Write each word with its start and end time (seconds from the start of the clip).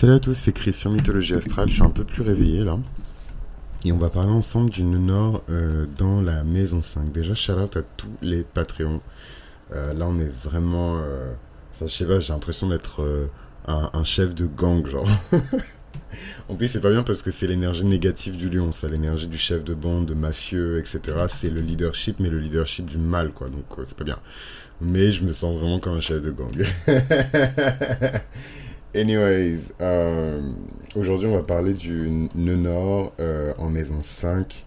Salut 0.00 0.12
à 0.12 0.20
tous, 0.20 0.34
c'est 0.34 0.52
Chris 0.52 0.74
sur 0.74 0.92
Mythologie 0.92 1.34
Astrale. 1.34 1.68
Je 1.68 1.74
suis 1.74 1.82
un 1.82 1.90
peu 1.90 2.04
plus 2.04 2.22
réveillé 2.22 2.62
là. 2.62 2.78
Et 3.84 3.90
on 3.90 3.98
va 3.98 4.08
parler 4.08 4.30
ensemble 4.30 4.70
d'une 4.70 4.96
Nord 5.04 5.42
euh, 5.50 5.86
dans 5.98 6.20
la 6.20 6.44
maison 6.44 6.82
5. 6.82 7.10
Déjà, 7.10 7.34
shout 7.34 7.54
out 7.54 7.76
à 7.76 7.82
tous 7.96 8.12
les 8.22 8.42
Patreons. 8.42 9.00
Euh, 9.72 9.92
là, 9.94 10.06
on 10.08 10.20
est 10.20 10.30
vraiment. 10.44 10.98
euh, 10.98 11.32
Enfin, 11.74 11.88
je 11.88 11.96
sais 11.96 12.06
pas, 12.06 12.20
j'ai 12.20 12.32
l'impression 12.32 12.68
d'être 12.68 13.28
un, 13.66 14.04
chef 14.04 14.36
de 14.36 14.46
gang, 14.46 14.86
genre. 14.86 15.08
en 16.48 16.54
plus, 16.54 16.68
c'est 16.68 16.80
pas 16.80 16.90
bien 16.90 17.02
parce 17.02 17.22
que 17.22 17.32
c'est 17.32 17.48
l'énergie 17.48 17.84
négative 17.84 18.36
du 18.36 18.48
lion, 18.48 18.70
ça, 18.70 18.86
l'énergie 18.86 19.26
du 19.26 19.36
chef 19.36 19.64
de 19.64 19.74
bande, 19.74 20.06
de 20.06 20.14
mafieux, 20.14 20.78
etc. 20.78 21.00
C'est 21.26 21.50
le 21.50 21.60
leadership, 21.60 22.20
mais 22.20 22.30
le 22.30 22.38
leadership 22.38 22.86
du 22.86 22.98
mal, 22.98 23.32
quoi. 23.32 23.48
Donc, 23.48 23.64
c'est 23.84 23.98
pas 23.98 24.04
bien. 24.04 24.20
Mais 24.80 25.10
je 25.10 25.24
me 25.24 25.32
sens 25.32 25.58
vraiment 25.58 25.80
comme 25.80 25.96
un 25.96 26.00
chef 26.00 26.22
de 26.22 26.30
gang. 26.30 26.54
Anyways, 28.94 29.74
euh, 29.82 30.40
aujourd'hui 30.96 31.28
on 31.28 31.36
va 31.36 31.42
parler 31.42 31.74
du 31.74 32.28
nœud 32.34 32.56
nord 32.56 33.12
euh, 33.20 33.52
en 33.58 33.68
maison 33.68 33.98
5. 34.00 34.64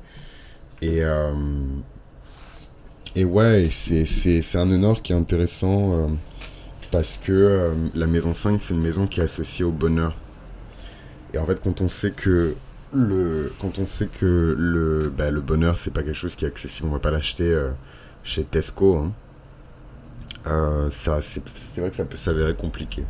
Et, 0.83 1.03
euh, 1.03 1.33
et 3.15 3.25
ouais, 3.25 3.69
c'est, 3.71 4.55
un 4.55 4.67
nœud 4.67 4.77
nord 4.77 5.01
qui 5.01 5.11
est 5.13 5.15
intéressant 5.15 5.93
euh, 5.93 6.07
parce 6.91 7.17
que 7.17 7.73
la 7.95 8.05
maison 8.05 8.35
5 8.35 8.61
c'est 8.61 8.75
une 8.75 8.81
maison 8.81 9.07
qui 9.07 9.21
est 9.21 9.23
associée 9.23 9.65
au 9.65 9.71
bonheur. 9.71 10.15
Et 11.33 11.39
en 11.39 11.45
fait, 11.47 11.59
quand 11.63 11.81
on 11.81 11.87
sait 11.87 12.11
que 12.11 12.55
le, 12.93 13.51
quand 13.59 13.79
on 13.79 13.87
sait 13.87 14.07
que 14.07 14.55
le, 14.55 15.09
bah, 15.09 15.31
le 15.31 15.41
bonheur 15.41 15.77
c'est 15.77 15.91
pas 15.91 16.03
quelque 16.03 16.13
chose 16.13 16.35
qui 16.35 16.45
est 16.45 16.49
accessible, 16.49 16.89
on 16.89 16.91
va 16.91 16.99
pas 16.99 17.11
l'acheter 17.11 17.59
chez 18.23 18.43
Tesco. 18.43 18.97
Hein. 18.97 19.13
Ça, 20.91 21.21
c'est 21.23 21.81
vrai 21.81 21.89
que 21.89 21.95
ça 21.95 22.05
peut 22.05 22.17
s'avérer 22.17 22.53
compliqué. 22.53 23.03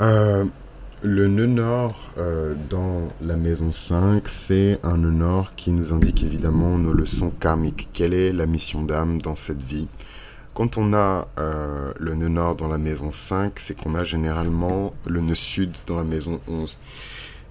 Euh, 0.00 0.46
le 1.02 1.26
nœud 1.28 1.46
nord 1.46 2.10
euh, 2.16 2.54
dans 2.70 3.08
la 3.20 3.36
maison 3.36 3.70
5, 3.70 4.26
c'est 4.28 4.78
un 4.82 4.96
nœud 4.96 5.10
nord 5.10 5.54
qui 5.54 5.70
nous 5.70 5.92
indique 5.92 6.22
évidemment 6.22 6.78
nos 6.78 6.92
leçons 6.92 7.30
karmiques. 7.30 7.88
Quelle 7.92 8.14
est 8.14 8.32
la 8.32 8.46
mission 8.46 8.82
d'âme 8.82 9.20
dans 9.20 9.34
cette 9.34 9.62
vie? 9.62 9.88
Quand 10.54 10.78
on 10.78 10.94
a 10.94 11.28
euh, 11.38 11.92
le 11.98 12.14
nœud 12.14 12.28
nord 12.28 12.56
dans 12.56 12.68
la 12.68 12.78
maison 12.78 13.12
5, 13.12 13.58
c'est 13.58 13.74
qu'on 13.74 13.94
a 13.94 14.04
généralement 14.04 14.94
le 15.06 15.20
nœud 15.20 15.34
sud 15.34 15.72
dans 15.86 15.96
la 15.96 16.04
maison 16.04 16.40
11. 16.48 16.78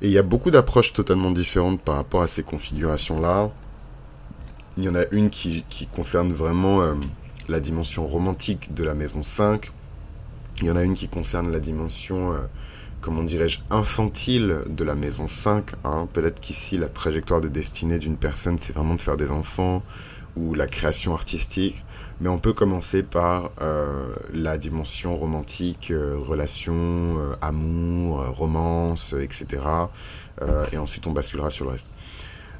Et 0.01 0.07
il 0.07 0.11
y 0.11 0.17
a 0.17 0.23
beaucoup 0.23 0.49
d'approches 0.49 0.93
totalement 0.93 1.31
différentes 1.31 1.81
par 1.81 1.95
rapport 1.95 2.23
à 2.23 2.27
ces 2.27 2.41
configurations-là. 2.41 3.51
Il 4.77 4.83
y 4.83 4.89
en 4.89 4.95
a 4.95 5.03
une 5.11 5.29
qui, 5.29 5.63
concerne 5.93 6.31
vraiment 6.31 6.79
la 7.49 7.59
dimension 7.59 8.07
romantique 8.07 8.73
de 8.73 8.83
la 8.83 8.95
maison 8.95 9.21
5. 9.21 9.71
Il 10.61 10.67
y 10.67 10.71
en 10.71 10.75
a 10.75 10.83
une 10.83 10.93
qui 10.93 11.07
concerne 11.07 11.51
la 11.51 11.59
dimension, 11.59 12.33
euh, 12.33 12.37
comment 13.01 13.23
dirais-je, 13.23 13.59
infantile 13.71 14.59
de 14.67 14.83
la 14.83 14.93
maison 14.93 15.25
5. 15.25 15.71
hein. 15.83 16.07
Peut-être 16.13 16.39
qu'ici, 16.39 16.77
la 16.77 16.87
trajectoire 16.87 17.41
de 17.41 17.47
destinée 17.47 17.97
d'une 17.97 18.15
personne, 18.15 18.59
c'est 18.59 18.73
vraiment 18.73 18.93
de 18.93 19.01
faire 19.01 19.17
des 19.17 19.31
enfants 19.31 19.81
ou 20.35 20.53
la 20.53 20.67
création 20.67 21.15
artistique. 21.15 21.83
Mais 22.19 22.29
on 22.29 22.37
peut 22.37 22.53
commencer 22.53 23.01
par 23.01 23.49
euh, 23.61 24.13
la 24.31 24.59
dimension 24.59 25.17
romantique, 25.17 25.89
euh, 25.89 26.15
relation, 26.19 27.17
amour, 27.41 28.23
romance, 28.27 29.15
etc. 29.19 29.63
Et 30.71 30.77
ensuite, 30.77 31.05
on 31.07 31.11
basculera 31.11 31.49
sur 31.49 31.65
le 31.65 31.71
reste. 31.71 31.87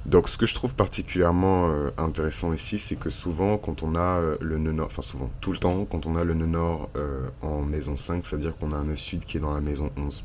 Donc, 0.06 0.30
ce 0.30 0.38
que 0.38 0.46
je 0.46 0.56
trouve 0.56 0.74
particulièrement 0.74 1.70
euh, 1.70 1.92
intéressant 1.98 2.54
ici, 2.54 2.80
c'est 2.80 2.96
que 2.96 3.10
souvent, 3.10 3.58
quand 3.58 3.84
on 3.84 3.96
a 3.96 4.00
euh, 4.00 4.38
le 4.42 4.58
nœud 4.58 4.72
nord, 4.72 4.88
enfin 4.88 5.04
souvent, 5.04 5.30
tout 5.42 5.52
le 5.52 5.60
temps, 5.60 5.86
quand 5.86 6.08
on 6.08 6.16
a 6.16 6.24
le 6.24 6.34
nœud 6.34 6.48
nord 6.48 6.90
euh, 6.96 7.28
en 7.42 7.62
maison 7.62 7.96
5, 7.96 8.26
c'est-à-dire 8.26 8.58
qu'on 8.58 8.72
a 8.72 8.78
un 8.78 8.86
nœud 8.86 8.96
sud 8.96 9.26
qui 9.26 9.38
est 9.38 9.40
dans 9.40 9.54
la 9.54 9.62
maison 9.62 9.92
11. 9.98 10.24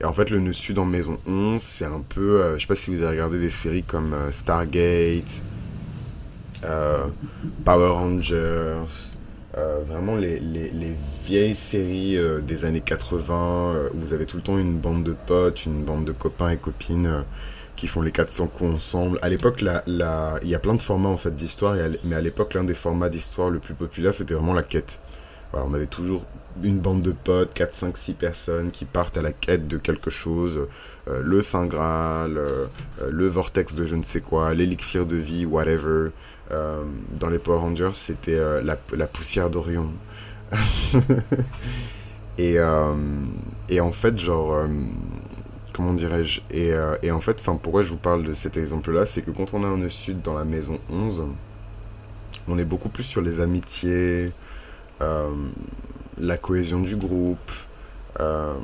Et 0.00 0.04
en 0.04 0.12
fait, 0.12 0.28
le 0.28 0.40
nœud 0.40 0.52
sud 0.52 0.78
en 0.78 0.84
maison 0.84 1.18
11, 1.26 1.62
c'est 1.62 1.86
un 1.86 2.00
peu, 2.06 2.54
je 2.56 2.60
sais 2.60 2.66
pas 2.66 2.74
si 2.74 2.94
vous 2.94 3.02
avez 3.02 3.12
regardé 3.12 3.38
des 3.38 3.50
séries 3.50 3.84
comme 3.84 4.14
Stargate, 4.32 5.42
Power 7.64 7.90
Rangers, 7.90 8.82
vraiment 9.86 10.16
les, 10.16 10.40
les, 10.40 10.70
les 10.70 10.96
vieilles 11.24 11.54
séries 11.54 12.18
des 12.42 12.64
années 12.64 12.80
80, 12.80 13.74
euh, 13.74 13.88
où 13.94 14.00
vous 14.00 14.12
avez 14.12 14.26
tout 14.26 14.36
le 14.36 14.42
temps 14.42 14.58
une 14.58 14.78
bande 14.78 15.04
de 15.04 15.12
potes, 15.12 15.66
une 15.66 15.84
bande 15.84 16.04
de 16.04 16.12
copains 16.12 16.50
et 16.50 16.56
copines 16.56 17.24
qui 17.76 17.88
font 17.88 18.02
les 18.02 18.12
400 18.12 18.48
coups 18.48 18.74
ensemble. 18.74 19.18
À 19.22 19.28
l'époque, 19.28 19.62
il 19.62 19.96
y 19.96 20.54
a 20.54 20.58
plein 20.58 20.74
de 20.74 20.82
formats 20.82 21.08
en 21.08 21.18
fait 21.18 21.34
d'histoire, 21.34 21.76
mais 22.04 22.16
à 22.16 22.20
l'époque, 22.20 22.54
l'un 22.54 22.64
des 22.64 22.74
formats 22.74 23.08
d'histoire 23.08 23.50
le 23.50 23.58
plus 23.58 23.74
populaire, 23.74 24.14
c'était 24.14 24.34
vraiment 24.34 24.54
la 24.54 24.62
quête. 24.62 25.00
On 25.52 25.74
avait 25.74 25.86
toujours 25.86 26.24
une 26.62 26.78
bande 26.78 27.02
de 27.02 27.12
potes, 27.12 27.52
4, 27.54 27.74
5, 27.74 27.96
6 27.96 28.12
personnes 28.14 28.70
qui 28.70 28.84
partent 28.84 29.16
à 29.16 29.22
la 29.22 29.32
quête 29.32 29.68
de 29.68 29.76
quelque 29.76 30.10
chose, 30.10 30.66
euh, 31.08 31.20
le 31.22 31.42
Saint 31.42 31.66
Graal, 31.66 32.36
euh, 32.36 32.66
euh, 33.00 33.10
le 33.10 33.28
vortex 33.28 33.74
de 33.74 33.86
je 33.86 33.94
ne 33.94 34.02
sais 34.02 34.20
quoi, 34.20 34.54
l'élixir 34.54 35.06
de 35.06 35.16
vie, 35.16 35.46
whatever. 35.46 36.10
Dans 37.18 37.30
les 37.30 37.38
Power 37.38 37.60
Rangers, 37.60 37.92
c'était 37.94 38.38
la, 38.62 39.06
poussière 39.06 39.48
d'Orion. 39.48 39.88
et, 42.36 42.56
et 43.70 43.80
en 43.80 43.92
fait, 43.92 44.18
genre, 44.18 44.68
comment 45.72 45.94
dirais-je 45.94 46.40
et, 46.50 46.72
euh, 46.72 46.96
et 47.02 47.10
en 47.10 47.20
fait, 47.20 47.38
enfin, 47.40 47.58
pourquoi 47.60 47.82
je 47.82 47.88
vous 47.88 47.96
parle 47.96 48.24
de 48.24 48.34
cet 48.34 48.56
exemple-là, 48.56 49.06
c'est 49.06 49.22
que 49.22 49.30
quand 49.30 49.54
on 49.54 49.64
a 49.64 49.66
un 49.66 49.78
nœud 49.78 49.90
sud 49.90 50.22
dans 50.22 50.34
la 50.34 50.44
maison 50.44 50.78
11, 50.90 51.24
on 52.48 52.58
est 52.58 52.64
beaucoup 52.64 52.88
plus 52.88 53.02
sur 53.04 53.22
les 53.22 53.40
amitiés, 53.40 54.32
euh, 55.00 55.30
la 56.18 56.36
cohésion 56.36 56.80
du 56.80 56.96
groupe, 56.96 57.50
euh, 58.20 58.54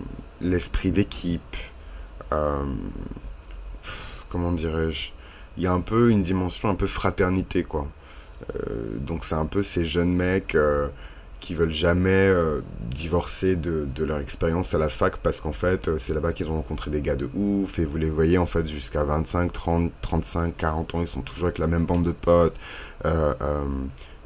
l'esprit 0.41 0.93
d'équipe, 0.93 1.57
comment 4.29 4.53
dirais-je 4.53 5.11
Il 5.57 5.63
y 5.63 5.67
a 5.67 5.73
un 5.73 5.81
peu 5.81 6.11
une 6.11 6.23
dimension 6.23 6.69
un 6.69 6.75
peu 6.75 6.87
fraternité, 6.87 7.65
quoi. 7.65 7.89
Donc 9.01 9.25
c'est 9.25 9.35
un 9.35 9.47
peu 9.47 9.63
ces 9.63 9.85
jeunes 9.85 10.15
mecs 10.15 10.57
qui 11.41 11.55
veulent 11.55 11.73
jamais 11.73 12.11
euh, 12.11 12.61
divorcer 12.91 13.57
de, 13.57 13.87
leur 14.05 14.19
expérience 14.19 14.75
à 14.75 14.79
la 14.79 14.89
fac 14.89 15.17
parce 15.19 15.41
qu'en 15.41 15.53
fait 15.53 15.89
euh, 15.89 15.97
c'est 15.99 16.15
là-bas 16.15 16.33
qu'ils 16.33 16.49
ont 16.49 16.55
rencontré 16.55 16.91
des 16.91 17.01
gars 17.01 17.17
de 17.17 17.29
ouf 17.35 17.79
et 17.79 17.85
vous 17.85 17.97
les 17.97 18.11
voyez 18.11 18.39
en 18.39 18.47
fait 18.47 18.67
jusqu'à 18.67 19.05
25, 19.05 19.53
30, 19.53 19.93
35, 20.03 20.57
40 20.57 20.95
ans 20.95 21.03
ils 21.03 21.09
sont 21.09 21.23
toujours 21.23 21.47
avec 21.47 21.59
la 21.59 21.67
même 21.67 21.85
bande 21.85 22.05
de 22.05 22.13
potes 22.13 22.57
euh, 23.05 23.35
euh, 23.41 23.65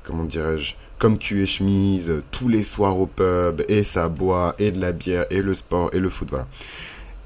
comment 0.04 0.24
dirais-je 0.24 0.74
comme 0.98 1.18
cul 1.18 1.42
et 1.42 1.46
chemise 1.46 2.12
tous 2.30 2.48
les 2.48 2.64
soirs 2.64 2.98
au 2.98 3.06
pub 3.06 3.62
et 3.68 3.84
ça 3.84 4.08
boit 4.08 4.54
et 4.58 4.70
de 4.70 4.80
la 4.80 4.92
bière 4.92 5.26
et 5.30 5.42
le 5.42 5.54
sport 5.54 5.90
et 5.92 5.98
le 5.98 6.10
foot 6.10 6.28
voilà. 6.30 6.46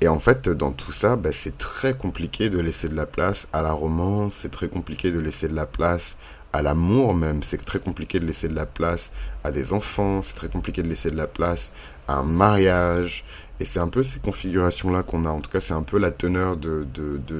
Et 0.02 0.08
en 0.08 0.18
fait, 0.18 0.48
dans 0.50 0.72
tout 0.72 0.92
ça, 0.92 1.16
bah, 1.16 1.32
c'est 1.32 1.56
très 1.56 1.94
compliqué 1.94 2.50
de 2.50 2.58
laisser 2.58 2.88
de 2.88 2.94
la 2.94 3.06
place 3.06 3.48
à 3.54 3.62
la 3.62 3.72
romance, 3.72 4.34
c'est 4.34 4.50
très 4.50 4.68
compliqué 4.68 5.10
de 5.10 5.18
laisser 5.18 5.48
de 5.48 5.54
la 5.54 5.64
place 5.64 6.18
à 6.56 6.62
l'amour 6.62 7.14
même, 7.14 7.42
c'est 7.42 7.62
très 7.64 7.78
compliqué 7.78 8.18
de 8.18 8.26
laisser 8.26 8.48
de 8.48 8.54
la 8.54 8.66
place 8.66 9.12
à 9.44 9.52
des 9.52 9.72
enfants, 9.72 10.22
c'est 10.22 10.34
très 10.34 10.48
compliqué 10.48 10.82
de 10.82 10.88
laisser 10.88 11.10
de 11.10 11.16
la 11.16 11.26
place 11.26 11.72
à 12.08 12.16
un 12.16 12.24
mariage. 12.24 13.24
Et 13.60 13.64
c'est 13.64 13.80
un 13.80 13.88
peu 13.88 14.02
ces 14.02 14.20
configurations-là 14.20 15.02
qu'on 15.02 15.24
a. 15.24 15.30
En 15.30 15.40
tout 15.40 15.50
cas, 15.50 15.60
c'est 15.60 15.72
un 15.74 15.82
peu 15.82 15.98
la 15.98 16.10
teneur 16.10 16.56
de, 16.56 16.86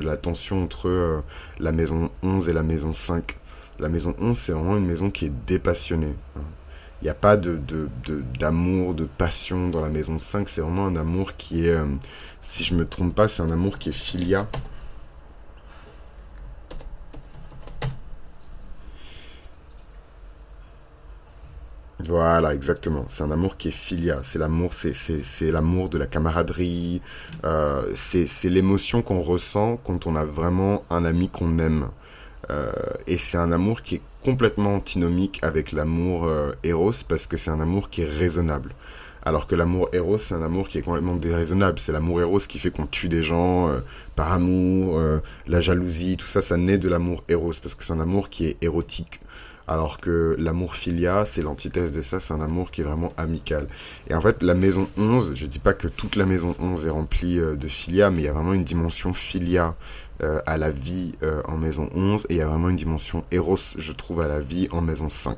la 0.03 0.16
tension 0.16 0.62
entre 0.62 0.88
euh, 0.88 1.21
la 1.59 1.72
maison 1.72 2.10
11 2.22 2.49
et 2.49 2.53
la 2.53 2.62
maison 2.62 2.93
5. 2.93 3.37
La 3.78 3.88
maison 3.88 4.15
11, 4.19 4.37
c'est 4.37 4.53
vraiment 4.53 4.76
une 4.78 4.87
maison 4.87 5.10
qui 5.10 5.26
est 5.26 5.32
dépassionnée. 5.47 6.15
hein. 6.37 6.41
Il 7.03 7.05
n'y 7.05 7.10
a 7.10 7.15
pas 7.15 7.37
d'amour, 7.37 8.94
de 8.94 9.05
passion 9.05 9.69
dans 9.69 9.82
la 9.82 9.91
maison 9.91 10.19
5. 10.19 10.49
C'est 10.49 10.62
vraiment 10.62 10.87
un 10.87 10.97
amour 10.97 11.37
qui 11.37 11.66
est, 11.66 11.72
euh, 11.72 11.84
si 12.43 12.65
je 12.65 12.75
me 12.75 12.87
trompe 12.87 13.15
pas, 13.15 13.28
c'est 13.28 13.43
un 13.43 13.50
amour 13.50 13.78
qui 13.78 13.91
est 13.91 13.93
filia. 13.93 14.47
Voilà, 22.01 22.55
exactement. 22.55 23.05
C'est 23.09 23.23
un 23.23 23.31
amour 23.31 23.57
qui 23.57 23.69
est 23.69 23.73
filia. 23.73 24.21
C'est 24.23 24.39
l'amour, 24.39 24.75
c'est, 24.75 24.93
c'est, 24.95 25.51
l'amour 25.51 25.89
de 25.89 25.99
la 25.99 26.07
camaraderie. 26.07 27.01
Euh, 27.44 27.91
c'est, 27.94 28.26
c'est 28.26 28.50
l'émotion 28.50 29.03
qu'on 29.03 29.23
ressent 29.23 29.79
quand 29.79 30.06
on 30.06 30.15
a 30.15 30.25
vraiment 30.25 30.85
un 30.91 31.05
ami 31.05 31.29
qu'on 31.29 31.59
aime. 31.59 31.88
Euh, 32.50 32.70
et 33.06 33.19
c'est 33.19 33.38
un 33.38 33.50
amour 33.50 33.82
qui 33.82 33.97
est 33.97 34.03
complètement 34.23 34.75
antinomique 34.75 35.38
avec 35.43 35.73
l'amour 35.73 36.26
euh, 36.26 36.53
Eros 36.65 36.93
parce 37.09 37.26
que 37.26 37.37
c'est 37.37 37.50
un 37.50 37.61
amour 37.61 37.91
qui 37.91 38.03
est 38.03 38.09
raisonnable. 38.09 38.75
Alors 39.26 39.49
que 39.49 39.56
l'amour 39.56 39.88
Eros, 39.93 40.19
c'est 40.19 40.35
un 40.35 40.43
amour 40.43 40.69
qui 40.69 40.79
est 40.79 40.82
complètement 40.82 41.17
déraisonnable. 41.17 41.81
C'est 41.81 41.91
l'amour 41.91 42.20
Eros 42.20 42.38
qui 42.38 42.61
fait 42.61 42.70
qu'on 42.70 42.87
tue 42.87 43.09
des 43.09 43.25
gens 43.25 43.69
euh, 43.69 43.81
par 44.15 44.32
amour, 44.32 44.99
euh, 44.99 45.19
la 45.49 45.61
jalousie, 45.61 46.17
tout 46.17 46.29
ça, 46.29 46.43
ça 46.43 46.56
naît 46.56 46.79
de 46.79 46.88
l'amour 46.88 47.25
Eros 47.29 47.53
parce 47.61 47.75
que 47.75 47.82
c'est 47.82 47.93
un 47.93 48.00
amour 48.00 48.31
qui 48.31 48.47
est 48.47 48.56
érotique. 48.62 49.20
Alors 49.69 49.99
que 49.99 50.37
l'amour 50.39 50.77
filia, 50.77 51.25
c'est 51.25 51.43
l'antithèse 51.43 51.93
de 51.93 52.03
ça, 52.03 52.21
c'est 52.21 52.33
un 52.33 52.41
amour 52.41 52.71
qui 52.71 52.83
est 52.83 52.85
vraiment 52.85 53.13
amical. 53.17 53.67
Et 54.09 54.15
en 54.15 54.21
fait, 54.21 54.43
la 54.43 54.55
maison 54.55 54.89
11, 54.97 55.33
je 55.35 55.47
dis 55.47 55.59
pas 55.59 55.73
que 55.73 55.89
toute 55.89 56.17
la 56.17 56.25
maison 56.25 56.55
11 56.59 56.87
est 56.87 56.91
remplie 56.91 57.39
euh, 57.39 57.57
de 57.57 57.69
filia, 57.69 58.11
mais 58.11 58.23
il 58.23 58.25
y 58.25 58.29
a 58.29 58.33
vraiment 58.33 58.53
une 58.53 58.65
dimension 58.65 59.13
filia 59.13 59.75
euh, 60.23 60.41
à 60.47 60.57
la 60.57 60.71
vie 60.71 61.15
euh, 61.23 61.43
en 61.47 61.57
maison 61.57 61.91
11, 61.95 62.27
et 62.29 62.35
il 62.35 62.37
y 62.39 62.43
a 62.43 62.47
vraiment 62.47 62.69
une 62.69 62.77
dimension 62.77 63.25
éros, 63.33 63.59
je 63.77 63.93
trouve, 63.93 64.21
à 64.21 64.29
la 64.29 64.41
vie 64.41 64.69
en 64.71 64.81
maison 64.81 65.09
5. 65.09 65.37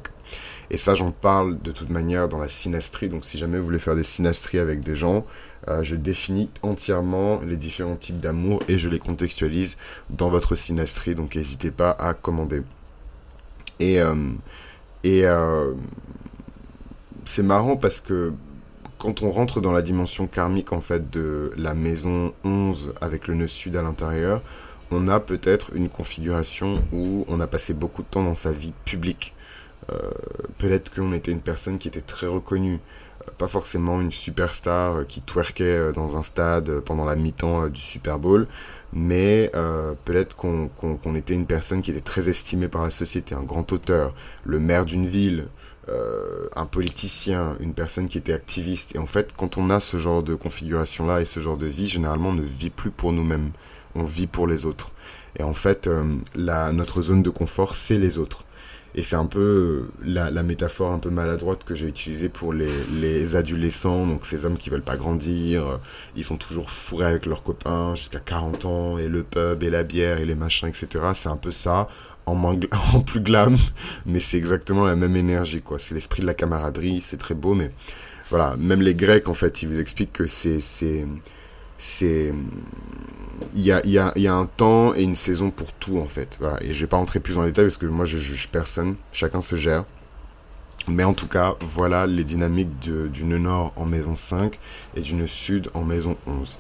Et 0.71 0.77
ça, 0.77 0.95
j'en 0.95 1.11
parle 1.11 1.61
de 1.63 1.73
toute 1.73 1.89
manière 1.89 2.29
dans 2.29 2.39
la 2.39 2.49
synastrie, 2.49 3.09
donc 3.09 3.25
si 3.25 3.39
jamais 3.39 3.59
vous 3.59 3.65
voulez 3.65 3.79
faire 3.79 3.97
des 3.97 4.05
synastries 4.05 4.59
avec 4.59 4.81
des 4.83 4.95
gens, 4.95 5.25
euh, 5.67 5.83
je 5.83 5.97
définis 5.97 6.51
entièrement 6.63 7.41
les 7.41 7.57
différents 7.57 7.97
types 7.97 8.21
d'amour 8.21 8.63
et 8.69 8.79
je 8.79 8.89
les 8.89 8.99
contextualise 8.99 9.77
dans 10.11 10.29
votre 10.29 10.55
synastrie. 10.55 11.15
Donc 11.15 11.35
n'hésitez 11.35 11.71
pas 11.71 11.91
à 11.91 12.15
commander. 12.15 12.63
Et, 13.81 14.01
euh, 14.01 14.15
euh, 15.07 15.75
c'est 17.25 17.43
marrant 17.43 17.77
parce 17.77 18.01
que 18.01 18.33
quand 18.99 19.23
on 19.23 19.31
rentre 19.31 19.61
dans 19.61 19.73
la 19.73 19.83
dimension 19.83 20.27
karmique 20.27 20.73
en 20.73 20.81
fait 20.81 21.11
de 21.11 21.53
la 21.57 21.75
maison 21.75 22.33
11 22.45 22.95
avec 23.01 23.29
le 23.29 23.35
nœud 23.35 23.47
sud 23.47 23.77
à 23.77 23.83
l'intérieur, 23.83 24.43
on 24.91 25.07
a 25.09 25.21
peut-être 25.21 25.75
une 25.75 25.89
configuration 25.89 26.83
où 26.93 27.25
on 27.29 27.41
a 27.41 27.47
passé 27.47 27.75
beaucoup 27.75 28.03
de 28.03 28.09
temps 28.09 28.25
dans 28.25 28.35
sa 28.35 28.53
vie 28.53 28.73
publique. 28.85 29.35
peut-être 30.59 30.95
qu'on 30.95 31.13
était 31.13 31.33
une 31.33 31.41
personne 31.41 31.79
qui 31.79 31.89
était 31.89 32.01
très 32.03 32.27
reconnue 32.27 32.81
pas 33.37 33.49
forcément 33.49 34.01
une 34.01 34.13
superstar 34.13 34.99
euh, 34.99 35.05
qui 35.05 35.21
twerkait 35.21 35.65
euh, 35.65 35.93
dans 35.93 36.17
un 36.17 36.23
stade 36.23 36.69
euh, 36.69 36.81
pendant 36.81 37.05
la 37.05 37.17
mi-temps 37.17 37.69
du 37.69 37.81
Super 37.81 38.19
Bowl, 38.19 38.47
mais 38.93 39.51
peut-être 40.05 40.37
qu'on 40.37 41.15
était 41.15 41.35
une 41.35 41.47
personne 41.47 41.83
qui 41.83 41.91
était 41.91 42.01
très 42.01 42.29
estimée 42.29 42.69
par 42.69 42.85
la 42.85 42.91
société, 42.91 43.35
un 43.35 43.43
grand 43.43 43.71
auteur, 43.73 44.15
le 44.45 44.59
maire 44.59 44.87
d'une 44.87 45.07
ville, 45.07 45.49
un 46.57 46.67
politicien, 46.67 47.57
une 47.61 47.75
personne 47.75 48.09
qui 48.09 48.19
était 48.19 48.33
activiste. 48.33 48.95
Et 48.95 48.99
en 48.99 49.07
fait, 49.07 49.33
quand 49.37 49.59
on 49.59 49.71
a 49.71 49.81
ce 49.81 49.97
genre 49.99 50.23
de 50.23 50.35
configuration-là 50.35 51.21
et 51.21 51.25
ce 51.25 51.41
genre 51.41 51.57
de 51.57 51.67
vie, 51.67 51.89
généralement, 51.89 52.31
on 52.31 52.35
ne 52.35 52.43
vit 52.43 52.71
plus 52.71 52.91
pour 52.91 53.13
nous-mêmes, 53.13 53.51
on 53.95 54.05
vit 54.05 54.27
pour 54.27 54.47
les 54.47 54.67
autres. 54.67 54.91
Et 55.39 55.43
en 55.43 55.55
fait, 55.55 55.89
la, 56.35 56.73
notre 56.73 57.03
zone 57.03 57.23
de 57.23 57.31
confort, 57.31 57.77
c'est 57.77 57.99
les 57.99 58.19
autres. 58.19 58.45
Et 58.95 59.03
c'est 59.03 59.17
un 59.17 59.27
peu 59.27 59.41
euh, 59.41 59.93
la, 60.05 60.43
métaphore 60.43 60.93
un 60.93 60.99
peu 60.99 61.11
maladroite 61.11 61.63
que 61.65 61.75
j'ai 61.75 61.87
utilisée 61.87 62.29
pour 62.29 62.53
les, 62.53 62.73
les, 62.91 63.37
adolescents, 63.37 64.07
donc 64.07 64.25
ces 64.25 64.45
hommes 64.45 64.57
qui 64.57 64.71
veulent 64.71 64.83
pas 64.83 64.97
grandir, 64.97 65.67
euh, 65.67 65.77
ils 66.17 66.25
sont 66.25 66.37
toujours 66.37 66.71
fourrés 66.71 67.07
avec 67.07 67.27
leurs 67.27 67.43
copains 67.43 67.95
jusqu'à 67.95 68.19
40 68.19 68.65
ans, 68.65 68.99
et 68.99 69.09
le 69.09 69.23
pub, 69.23 69.63
et 69.63 69.71
la 69.71 69.83
bière, 69.83 70.19
et 70.19 70.25
les 70.25 70.35
machins, 70.35 70.69
etc. 70.69 70.89
C'est 71.15 71.29
un 71.29 71.37
peu 71.37 71.53
ça, 71.53 71.89
en, 72.27 72.37
en 72.95 73.01
plus 73.01 73.21
glam, 73.21 73.57
mais 74.07 74.21
c'est 74.21 74.39
exactement 74.39 74.87
la 74.87 74.97
même 74.97 75.17
énergie, 75.17 75.61
quoi. 75.61 75.79
C'est 75.79 75.95
l'esprit 75.95 76.23
de 76.23 76.27
la 76.27 76.35
camaraderie, 76.35 77.01
c'est 77.01 77.19
très 77.19 77.35
beau, 77.35 77.55
mais 77.55 77.71
voilà, 78.31 78.57
même 78.57 78.81
les 78.81 78.95
Grecs, 78.95 79.29
en 79.29 79.35
fait, 79.35 79.63
ils 79.63 79.69
vous 79.69 79.81
expliquent 79.81 80.13
que 80.13 80.27
c'est 80.27 80.61
c'est 81.79 82.33
il 83.55 83.63
y 83.63 83.73
a, 83.73 83.87
y, 83.87 83.99
a, 83.99 84.13
y 84.17 84.27
a 84.27 84.35
un 84.35 84.47
temps 84.47 84.95
et 84.95 85.03
une 85.03 85.17
saison 85.17 85.51
pour 85.51 85.73
tout 85.73 85.99
en 85.99 86.07
fait. 86.07 86.37
Voilà. 86.41 86.63
Et 86.63 86.73
je 86.73 86.81
vais 86.81 86.87
pas 86.87 86.97
rentrer 86.97 87.21
plus 87.21 87.39
en 87.39 87.45
détail 87.45 87.67
parce 87.67 87.77
que 87.77 87.87
moi 87.87 88.05
je 88.05 88.19
juge 88.19 88.49
personne, 88.51 88.97
chacun 89.13 89.43
se 89.43 89.57
gère. 89.57 89.85
Mais 90.89 91.05
en 91.05 91.13
tout 91.13 91.29
cas, 91.29 91.55
voilà 91.61 92.07
les 92.07 92.25
dynamiques 92.25 92.79
du 92.81 93.25
nœud 93.25 93.39
nord 93.39 93.73
en 93.77 93.85
maison 93.85 94.17
5 94.17 94.59
et 94.97 95.01
du 95.01 95.15
nœud 95.15 95.27
sud 95.27 95.71
en 95.75 95.85
maison 95.85 96.17
11. 96.27 96.59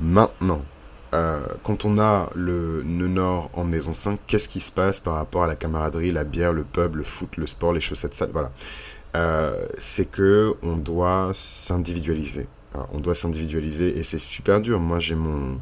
Maintenant, 0.00 0.62
euh, 1.14 1.40
quand 1.64 1.84
on 1.84 1.98
a 1.98 2.30
le 2.34 2.82
nœud 2.84 3.08
nord 3.08 3.50
en 3.54 3.64
maison 3.64 3.94
5, 3.94 4.18
qu'est-ce 4.26 4.48
qui 4.48 4.60
se 4.60 4.70
passe 4.70 5.00
par 5.00 5.14
rapport 5.14 5.44
à 5.44 5.46
la 5.46 5.56
camaraderie, 5.56 6.12
la 6.12 6.24
bière, 6.24 6.52
le 6.52 6.62
pub, 6.62 6.96
le 6.96 7.04
foot, 7.04 7.36
le 7.36 7.46
sport, 7.46 7.72
les 7.72 7.80
chaussettes 7.80 8.14
sales 8.14 8.30
Voilà. 8.32 8.52
Euh, 9.16 9.66
c'est 9.78 10.08
que 10.08 10.54
on 10.62 10.76
doit 10.76 11.30
s'individualiser 11.34 12.46
on 12.92 13.00
doit 13.00 13.14
s'individualiser 13.14 13.98
et 13.98 14.02
c'est 14.02 14.18
super 14.18 14.60
dur. 14.60 14.78
Moi, 14.80 14.98
j'ai 14.98 15.14
mon 15.14 15.58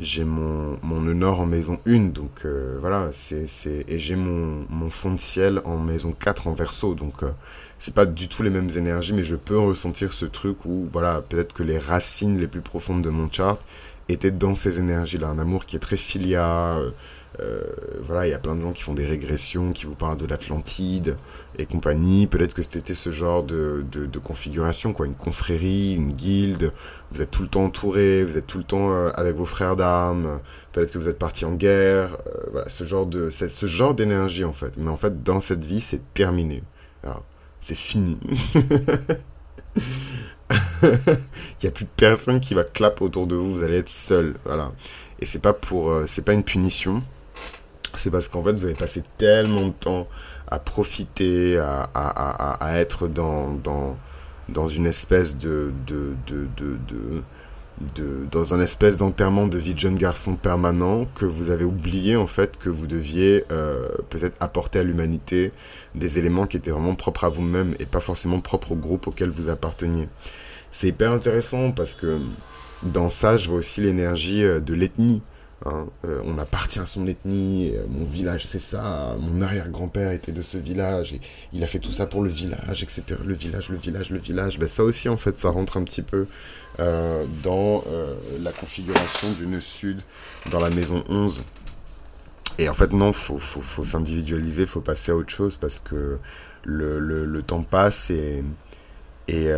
j'ai 0.00 0.24
mon, 0.24 0.76
mon 0.82 1.00
nord 1.00 1.40
en 1.40 1.46
maison 1.46 1.78
1, 1.86 2.08
donc 2.08 2.44
euh, 2.44 2.76
voilà, 2.80 3.10
c'est, 3.12 3.46
c'est, 3.46 3.84
et 3.88 3.98
j'ai 3.98 4.16
mon, 4.16 4.66
mon 4.68 4.90
fond 4.90 5.12
de 5.12 5.20
ciel 5.20 5.60
en 5.64 5.78
maison 5.78 6.12
4 6.18 6.48
en 6.48 6.52
verso, 6.54 6.94
donc 6.94 7.22
euh, 7.22 7.30
c'est 7.78 7.94
pas 7.94 8.06
du 8.06 8.28
tout 8.28 8.42
les 8.42 8.50
mêmes 8.50 8.70
énergies, 8.70 9.12
mais 9.12 9.24
je 9.24 9.36
peux 9.36 9.58
ressentir 9.58 10.12
ce 10.12 10.24
truc 10.26 10.64
où, 10.64 10.88
voilà, 10.92 11.22
peut-être 11.22 11.54
que 11.54 11.62
les 11.62 11.78
racines 11.78 12.38
les 12.38 12.48
plus 12.48 12.62
profondes 12.62 13.02
de 13.02 13.10
mon 13.10 13.30
chart 13.30 13.60
étaient 14.08 14.30
dans 14.32 14.54
ces 14.54 14.80
énergies-là, 14.80 15.28
un 15.28 15.38
amour 15.38 15.66
qui 15.66 15.76
est 15.76 15.80
très 15.80 15.96
filia, 15.96 16.78
voilà, 18.00 18.26
il 18.26 18.30
y 18.30 18.34
a 18.34 18.38
plein 18.38 18.54
de 18.54 18.62
gens 18.62 18.72
qui 18.72 18.82
font 18.82 18.94
des 18.94 19.06
régressions, 19.06 19.72
qui 19.72 19.86
vous 19.86 19.94
parlent 19.94 20.18
de 20.18 20.26
l'Atlantide 20.26 21.16
et 21.58 21.66
compagnie. 21.66 22.26
Peut-être 22.26 22.54
que 22.54 22.62
c'était 22.62 22.94
ce 22.94 23.10
genre 23.10 23.42
de, 23.44 23.84
de, 23.90 24.18
configuration, 24.18 24.92
quoi. 24.92 25.06
Une 25.06 25.14
confrérie, 25.14 25.94
une 25.94 26.12
guilde. 26.12 26.72
Vous 27.10 27.22
êtes 27.22 27.30
tout 27.30 27.42
le 27.42 27.48
temps 27.48 27.64
entouré, 27.64 28.24
vous 28.24 28.36
êtes 28.38 28.46
tout 28.46 28.58
le 28.58 28.64
temps 28.64 28.92
euh, 28.92 29.10
avec 29.14 29.36
vos 29.36 29.46
frères 29.46 29.76
d'armes. 29.76 30.40
Peut-être 30.72 30.92
que 30.92 30.98
vous 30.98 31.08
êtes 31.08 31.18
parti 31.18 31.44
en 31.44 31.52
guerre. 31.52 32.16
Euh, 32.26 32.50
voilà, 32.52 32.68
ce 32.68 32.84
genre 32.84 33.06
de, 33.06 33.30
ce 33.30 33.66
genre 33.66 33.94
d'énergie, 33.94 34.44
en 34.44 34.52
fait. 34.52 34.72
Mais 34.76 34.90
en 34.90 34.96
fait, 34.96 35.22
dans 35.22 35.40
cette 35.40 35.64
vie, 35.64 35.80
c'est 35.80 36.14
terminé. 36.14 36.62
C'est 37.60 37.76
fini. 37.76 38.18
Il 40.82 41.62
n'y 41.62 41.68
a 41.68 41.70
plus 41.70 41.84
personne 41.84 42.40
qui 42.40 42.54
va 42.54 42.64
clap 42.64 43.00
autour 43.00 43.26
de 43.26 43.36
vous. 43.36 43.52
Vous 43.52 43.62
allez 43.62 43.78
être 43.78 43.88
seul. 43.88 44.34
Voilà. 44.44 44.72
Et 45.20 45.26
c'est 45.26 45.38
pas 45.38 45.52
pour, 45.52 45.94
c'est 46.06 46.24
pas 46.24 46.32
une 46.32 46.42
punition 46.42 47.02
c'est 47.96 48.10
parce 48.10 48.28
qu'en 48.28 48.42
fait, 48.42 48.52
vous 48.52 48.64
avez 48.64 48.74
passé 48.74 49.02
tellement 49.18 49.68
de 49.68 49.72
temps 49.72 50.08
à 50.48 50.58
profiter, 50.58 51.58
à, 51.58 51.88
à, 51.94 52.08
à, 52.08 52.64
à 52.64 52.78
être 52.78 53.08
dans, 53.08 53.52
dans, 53.52 53.96
dans 54.48 54.68
une 54.68 54.86
espèce 54.86 55.38
de, 55.38 55.72
de, 55.86 56.14
de, 56.26 56.46
de, 56.56 56.76
de, 57.96 58.26
dans 58.30 58.54
un 58.54 58.60
espèce 58.60 58.96
d'enterrement 58.96 59.46
de 59.46 59.58
vie 59.58 59.74
de 59.74 59.78
jeune 59.78 59.96
garçon 59.96 60.36
permanent 60.36 61.06
que 61.14 61.24
vous 61.24 61.50
avez 61.50 61.64
oublié 61.64 62.16
en 62.16 62.26
fait 62.26 62.58
que 62.58 62.68
vous 62.70 62.86
deviez 62.86 63.44
euh, 63.50 63.88
peut-être 64.10 64.36
apporter 64.40 64.78
à 64.78 64.82
l'humanité 64.82 65.52
des 65.94 66.18
éléments 66.18 66.46
qui 66.46 66.56
étaient 66.58 66.70
vraiment 66.70 66.94
propres 66.94 67.24
à 67.24 67.28
vous-même 67.28 67.74
et 67.80 67.86
pas 67.86 68.00
forcément 68.00 68.40
propres 68.40 68.72
au 68.72 68.76
groupe 68.76 69.06
auquel 69.06 69.30
vous 69.30 69.48
apparteniez. 69.48 70.08
C'est 70.70 70.88
hyper 70.88 71.12
intéressant 71.12 71.72
parce 71.72 71.94
que 71.94 72.18
dans 72.82 73.08
ça, 73.08 73.36
je 73.36 73.48
vois 73.48 73.58
aussi 73.58 73.80
l'énergie 73.80 74.42
euh, 74.44 74.60
de 74.60 74.74
l'ethnie. 74.74 75.22
Hein, 75.64 75.86
euh, 76.04 76.20
on 76.24 76.38
appartient 76.38 76.80
à 76.80 76.86
son 76.86 77.06
ethnie, 77.06 77.72
euh, 77.76 77.84
mon 77.88 78.04
village 78.04 78.44
c'est 78.44 78.58
ça, 78.58 79.14
mon 79.20 79.42
arrière-grand-père 79.42 80.10
était 80.10 80.32
de 80.32 80.42
ce 80.42 80.56
village, 80.56 81.12
et 81.12 81.20
il 81.52 81.62
a 81.62 81.68
fait 81.68 81.78
tout 81.78 81.92
ça 81.92 82.06
pour 82.06 82.22
le 82.22 82.30
village, 82.30 82.82
etc. 82.82 83.02
Le 83.24 83.34
village, 83.34 83.68
le 83.68 83.76
village, 83.76 84.10
le 84.10 84.18
village. 84.18 84.58
Ben, 84.58 84.66
ça 84.66 84.82
aussi, 84.82 85.08
en 85.08 85.16
fait, 85.16 85.38
ça 85.38 85.50
rentre 85.50 85.76
un 85.76 85.84
petit 85.84 86.02
peu 86.02 86.26
euh, 86.80 87.24
dans 87.44 87.84
la 88.40 88.50
configuration 88.50 89.30
du 89.32 89.46
nœud 89.46 89.60
sud 89.60 90.00
dans 90.50 90.58
la 90.58 90.70
maison 90.70 91.04
11. 91.08 91.42
Et 92.58 92.68
en 92.68 92.74
fait, 92.74 92.92
non, 92.92 93.12
faut, 93.12 93.38
faut, 93.38 93.62
faut 93.62 93.84
s'individualiser, 93.84 94.66
faut 94.66 94.80
passer 94.80 95.12
à 95.12 95.16
autre 95.16 95.30
chose 95.30 95.56
parce 95.56 95.78
que 95.78 96.18
le, 96.64 96.98
le, 96.98 97.42
temps 97.42 97.62
passe 97.62 98.10
et. 98.10 98.42
et 99.28 99.50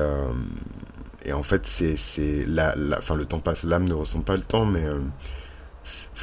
et 1.27 1.33
en 1.33 1.43
fait, 1.43 1.65
c'est 1.65 2.45
la, 2.47 2.75
la, 2.77 2.99
enfin, 2.99 3.15
le 3.15 3.25
temps 3.25 3.39
passe, 3.39 3.65
l'âme 3.65 3.89
ne 3.89 3.95
ressent 3.95 4.21
pas 4.21 4.37
le 4.37 4.43
temps, 4.43 4.67
mais 4.67 4.83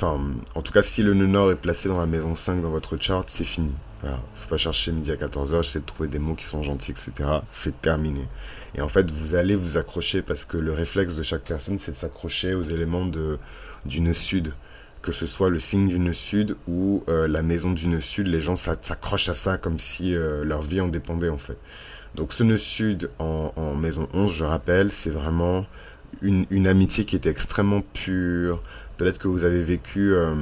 En 0.01 0.62
tout 0.63 0.74
cas, 0.74 0.82
si 0.82 1.03
le 1.03 1.13
nœud 1.13 1.27
nord 1.27 1.51
est 1.51 1.56
placé 1.56 1.88
dans 1.88 2.00
la 2.00 2.06
maison 2.06 2.36
5 2.36 2.62
dans 2.62 2.72
votre 2.72 2.98
chart, 2.98 3.24
c'est 3.27 3.44
fini. 3.44 3.72
Faut 4.01 4.50
pas 4.50 4.58
chercher 4.58 4.91
midi 4.91 5.12
à 5.12 5.15
14h, 5.15 5.63
j'essaie 5.63 5.80
de 5.80 5.86
trouver 5.86 6.10
des 6.10 6.18
mots 6.18 6.34
qui 6.34 6.46
sont 6.46 6.63
gentils, 6.63 6.91
etc. 6.91 7.12
C'est 7.51 7.80
terminé. 7.82 8.27
Et 8.74 8.82
en 8.82 8.88
fait, 8.88 9.12
vous 9.12 9.36
allez 9.36 9.56
vous 9.56 9.77
accrocher 9.77 10.24
parce 10.24 10.46
que 10.46 10.58
le 10.58 10.74
réflexe 10.74 11.15
de 11.15 11.24
chaque 11.24 11.44
personne, 11.44 11.77
c'est 11.77 11.91
de 11.91 11.98
s'accrocher 11.98 12.56
aux 12.56 12.63
éléments 12.63 13.06
de, 13.06 13.38
du 13.86 14.01
nœud 14.01 14.13
sud. 14.13 14.53
Que 15.03 15.12
ce 15.12 15.25
soit 15.25 15.50
le 15.50 15.60
signe 15.60 15.88
du 15.88 16.00
nœud 16.00 16.13
sud 16.13 16.58
ou 16.68 17.03
euh, 17.10 17.27
la 17.27 17.41
maison 17.41 17.72
du 17.72 17.88
nœud 17.88 18.01
sud, 18.01 18.27
les 18.27 18.41
gens 18.41 18.56
s'accrochent 18.56 19.30
à 19.30 19.34
ça 19.34 19.58
comme 19.58 19.80
si 19.80 20.15
euh, 20.15 20.44
leur 20.44 20.62
vie 20.62 20.82
en 20.82 20.88
dépendait 20.88 21.30
en 21.30 21.39
fait. 21.39 21.58
Donc 22.15 22.34
ce 22.34 22.44
nœud 22.44 22.58
sud 22.58 23.10
en, 23.20 23.51
en 23.56 23.75
maison 23.75 24.08
11, 24.13 24.32
je 24.32 24.44
rappelle, 24.44 24.91
c'est 24.91 25.10
vraiment 25.10 25.65
une, 26.22 26.46
une 26.51 26.68
amitié 26.68 27.06
qui 27.06 27.15
est 27.15 27.25
extrêmement 27.25 27.82
pure, 27.82 28.62
Peut-être 29.01 29.17
que 29.17 29.27
vous 29.27 29.46
avez 29.46 29.63
vécu 29.63 30.13
euh, 30.13 30.36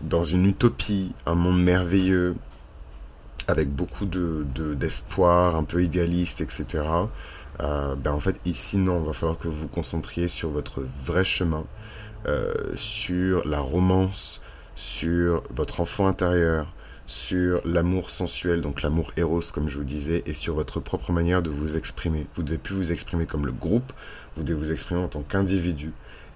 dans 0.00 0.24
une 0.24 0.46
utopie, 0.46 1.12
un 1.26 1.34
monde 1.34 1.62
merveilleux, 1.62 2.34
avec 3.46 3.68
beaucoup 3.68 4.06
de, 4.06 4.46
d'espoir, 4.74 5.54
un 5.54 5.64
peu 5.64 5.84
idéaliste, 5.84 6.40
etc. 6.40 6.82
Euh, 7.60 7.94
ben 7.96 8.12
en 8.12 8.18
fait, 8.18 8.40
ici, 8.46 8.78
non, 8.78 9.02
il 9.02 9.06
va 9.06 9.12
falloir 9.12 9.38
que 9.38 9.48
vous 9.48 9.54
vous 9.54 9.68
concentriez 9.68 10.28
sur 10.28 10.48
votre 10.48 10.82
vrai 11.04 11.24
chemin, 11.24 11.66
euh, 12.24 12.54
sur 12.74 13.46
la 13.46 13.60
romance, 13.60 14.40
sur 14.76 15.42
votre 15.54 15.80
enfant 15.80 16.06
intérieur, 16.06 16.72
sur 17.04 17.60
l'amour 17.66 18.08
sensuel, 18.08 18.62
donc 18.62 18.80
l'amour 18.80 19.12
éros, 19.18 19.42
comme 19.52 19.68
je 19.68 19.76
vous 19.76 19.84
disais, 19.84 20.22
et 20.24 20.32
sur 20.32 20.54
votre 20.54 20.80
propre 20.80 21.12
manière 21.12 21.42
de 21.42 21.50
vous 21.50 21.76
exprimer. 21.76 22.26
Vous 22.34 22.40
ne 22.40 22.46
devez 22.46 22.58
plus 22.58 22.76
vous 22.76 22.92
exprimer 22.92 23.26
comme 23.26 23.44
le 23.44 23.52
groupe, 23.52 23.92
vous 24.38 24.42
devez 24.42 24.58
vous 24.58 24.72
exprimer 24.72 25.02
en 25.02 25.08
tant 25.08 25.20
qu'individu. 25.20 25.92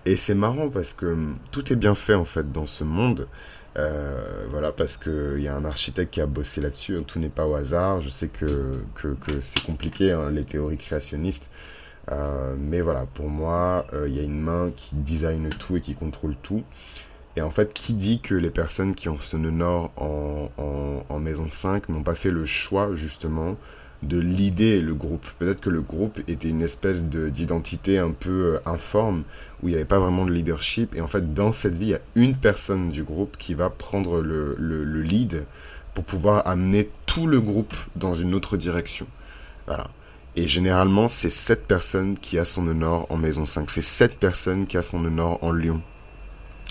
Et 0.07 0.17
c'est 0.17 0.35
marrant 0.35 0.69
parce 0.69 0.93
que 0.93 1.07
hum, 1.07 1.37
tout 1.51 1.73
est 1.73 1.77
bien 1.77 1.95
fait 1.95 2.15
en 2.15 2.25
fait 2.25 2.53
dans 2.53 2.67
ce 2.67 2.85
monde. 2.85 3.29
Euh, 3.77 4.47
voilà, 4.51 4.71
parce 4.71 4.97
qu'il 4.97 5.41
y 5.41 5.49
a 5.49 5.57
un 5.57 5.65
architecte 5.65 6.15
qui 6.15 6.21
a 6.21 6.27
bossé 6.27 6.61
là-dessus, 6.61 6.97
tout 7.07 7.19
n'est 7.19 7.29
pas 7.29 7.47
au 7.47 7.55
hasard. 7.55 8.03
Je 8.03 8.09
sais 8.09 8.29
que, 8.29 8.81
que, 8.95 9.17
c'est 9.41 9.65
compliqué, 9.67 10.13
hein, 10.13 10.31
les 10.31 10.45
théories 10.45 10.77
créationnistes. 10.77 11.51
Euh, 12.13 12.55
mais 12.59 12.81
voilà, 12.83 13.07
pour 13.15 13.29
moi, 13.29 13.87
euh, 13.95 14.09
il 14.09 14.17
y 14.17 14.21
a 14.21 14.23
une 14.23 14.41
main 14.41 14.71
qui 14.77 14.95
design 14.95 15.49
tout 15.49 15.77
et 15.77 15.81
qui 15.81 15.95
contrôle 15.95 16.37
tout. 16.43 16.63
Et 17.37 17.43
en 17.43 17.51
fait, 17.51 17.73
qui 17.73 17.95
dit 17.95 18.21
que 18.21 18.35
les 18.35 18.51
personnes 18.51 18.95
qui 18.95 19.09
ont 19.09 19.19
ce 19.19 19.37
nœud 19.37 19.51
nord 19.51 19.91
en, 19.97 20.51
en, 20.57 21.03
en 21.09 21.19
maison 21.19 21.49
5 21.51 21.89
n'ont 21.89 22.05
pas 22.05 22.15
fait 22.15 22.31
le 22.31 22.45
choix, 22.45 22.95
justement, 22.95 23.57
de 24.07 24.19
l'idée 24.19 24.81
le 24.81 24.95
groupe. 24.95 25.27
Peut-être 25.39 25.61
que 25.61 25.71
le 25.71 25.81
groupe 25.81 26.21
était 26.29 26.49
une 26.49 26.63
espèce 26.63 27.05
d'identité 27.05 27.99
un 27.99 28.11
peu 28.11 28.61
informe, 28.67 29.25
où 29.63 29.69
il 29.69 29.71
n'y 29.71 29.77
avait 29.77 29.85
pas 29.85 29.99
vraiment 29.99 30.25
de 30.25 30.33
leadership. 30.33 30.95
Et 30.95 31.01
en 31.01 31.09
fait, 31.09 31.35
dans 31.35 31.53
cette 31.53 31.77
vie, 31.77 31.87
il 31.87 31.91
y 31.91 31.95
a 31.95 32.01
une 32.15 32.37
personne 32.37 32.91
du 32.91 33.03
groupe 33.03 33.37
qui 33.37 33.55
va 33.55 33.71
prendre 33.71 34.21
le, 34.21 34.55
le, 34.59 34.85
le 34.85 35.03
lead 35.03 35.45
pour 35.95 36.05
pouvoir 36.05 36.47
amener 36.47 36.91
tout 37.07 37.27
le 37.27 37.41
groupe 37.41 37.75
dans 37.97 38.15
une 38.15 38.35
autre 38.35 38.57
direction. 38.57 39.07
Voilà. 39.67 39.89
Et 40.37 40.49
généralement, 40.49 41.07
c'est 41.07 41.31
cette 41.31 41.67
personne 41.67 42.19
qui 42.19 42.39
a 42.39 42.45
son 42.45 42.67
honneur 42.67 43.11
en 43.11 43.17
maison 43.17 43.47
5. 43.47 43.71
C'est 43.71 43.83
cette 43.83 44.19
personne 44.19 44.67
qui 44.67 44.77
a 44.77 44.83
son 44.83 45.05
honneur 45.05 45.43
en 45.45 45.53
Lyon. 45.53 45.81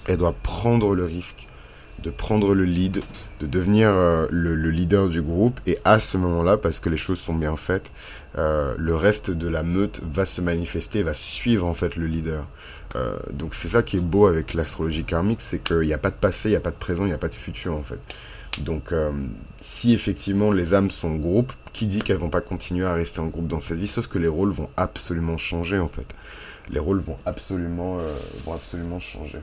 Elle 0.06 0.18
doit 0.18 0.36
prendre 0.44 0.94
le 0.96 1.06
risque 1.06 1.48
de 2.04 2.10
prendre 2.10 2.54
le 2.54 2.66
lead, 2.66 3.02
de 3.40 3.48
devenir 3.48 3.90
euh, 3.90 4.28
le, 4.30 4.54
leader 4.70 5.10
du 5.10 5.22
groupe. 5.22 5.60
Et 5.66 5.80
à 5.86 6.00
ce 6.00 6.18
moment-là, 6.18 6.58
parce 6.58 6.80
que 6.80 6.90
les 6.90 6.98
choses 6.98 7.20
sont 7.20 7.34
bien 7.34 7.56
faites, 7.56 7.92
euh, 8.38 8.76
le 8.78 8.96
reste 8.96 9.32
de 9.32 9.48
la 9.48 9.64
meute 9.64 10.02
va 10.04 10.26
se 10.26 10.42
manifester, 10.42 11.02
va 11.02 11.14
suivre 11.14 11.66
en 11.66 11.74
fait 11.74 11.96
le 11.96 12.06
leader. 12.06 12.46
Euh, 12.96 13.18
donc 13.32 13.56
c'est 13.56 13.70
ça 13.70 13.82
qui 13.82 13.98
est 13.98 14.02
beau 14.02 14.28
avec 14.28 14.54
l'astrologie 14.54 15.06
karmique, 15.06 15.42
c'est 15.42 15.64
qu'il 15.64 15.82
n'y 15.82 15.94
a 15.94 15.98
pas 15.98 16.12
de 16.12 16.16
passé, 16.16 16.50
il 16.50 16.52
n'y 16.52 16.58
a 16.58 16.62
pas 16.62 16.72
de 16.72 16.76
présent, 16.76 17.06
il 17.06 17.08
n'y 17.08 17.14
a 17.14 17.18
pas 17.18 17.30
de 17.30 17.36
futur 17.36 17.74
en 17.74 17.84
fait. 17.84 18.00
Donc, 18.62 18.94
si 19.60 19.96
effectivement 19.96 20.52
les 20.52 20.76
âmes 20.76 20.92
sont 20.92 21.16
groupe, 21.16 21.52
qui 21.72 21.88
dit 21.88 22.04
qu'elles 22.04 22.18
vont 22.18 22.30
pas 22.30 22.42
continuer 22.42 22.86
à 22.86 22.94
rester 22.94 23.20
en 23.20 23.26
groupe 23.26 23.48
dans 23.48 23.60
cette 23.60 23.80
vie 23.80 23.88
Sauf 23.88 24.06
que 24.06 24.20
les 24.20 24.28
rôles 24.28 24.52
vont 24.52 24.70
absolument 24.78 25.40
changer 25.40 25.80
en 25.80 25.88
fait. 25.88 26.06
Les 26.70 26.78
rôles 26.78 27.00
vont 27.00 27.18
absolument, 27.26 27.98
vont 28.46 28.54
absolument 28.54 29.00
changer. 29.00 29.40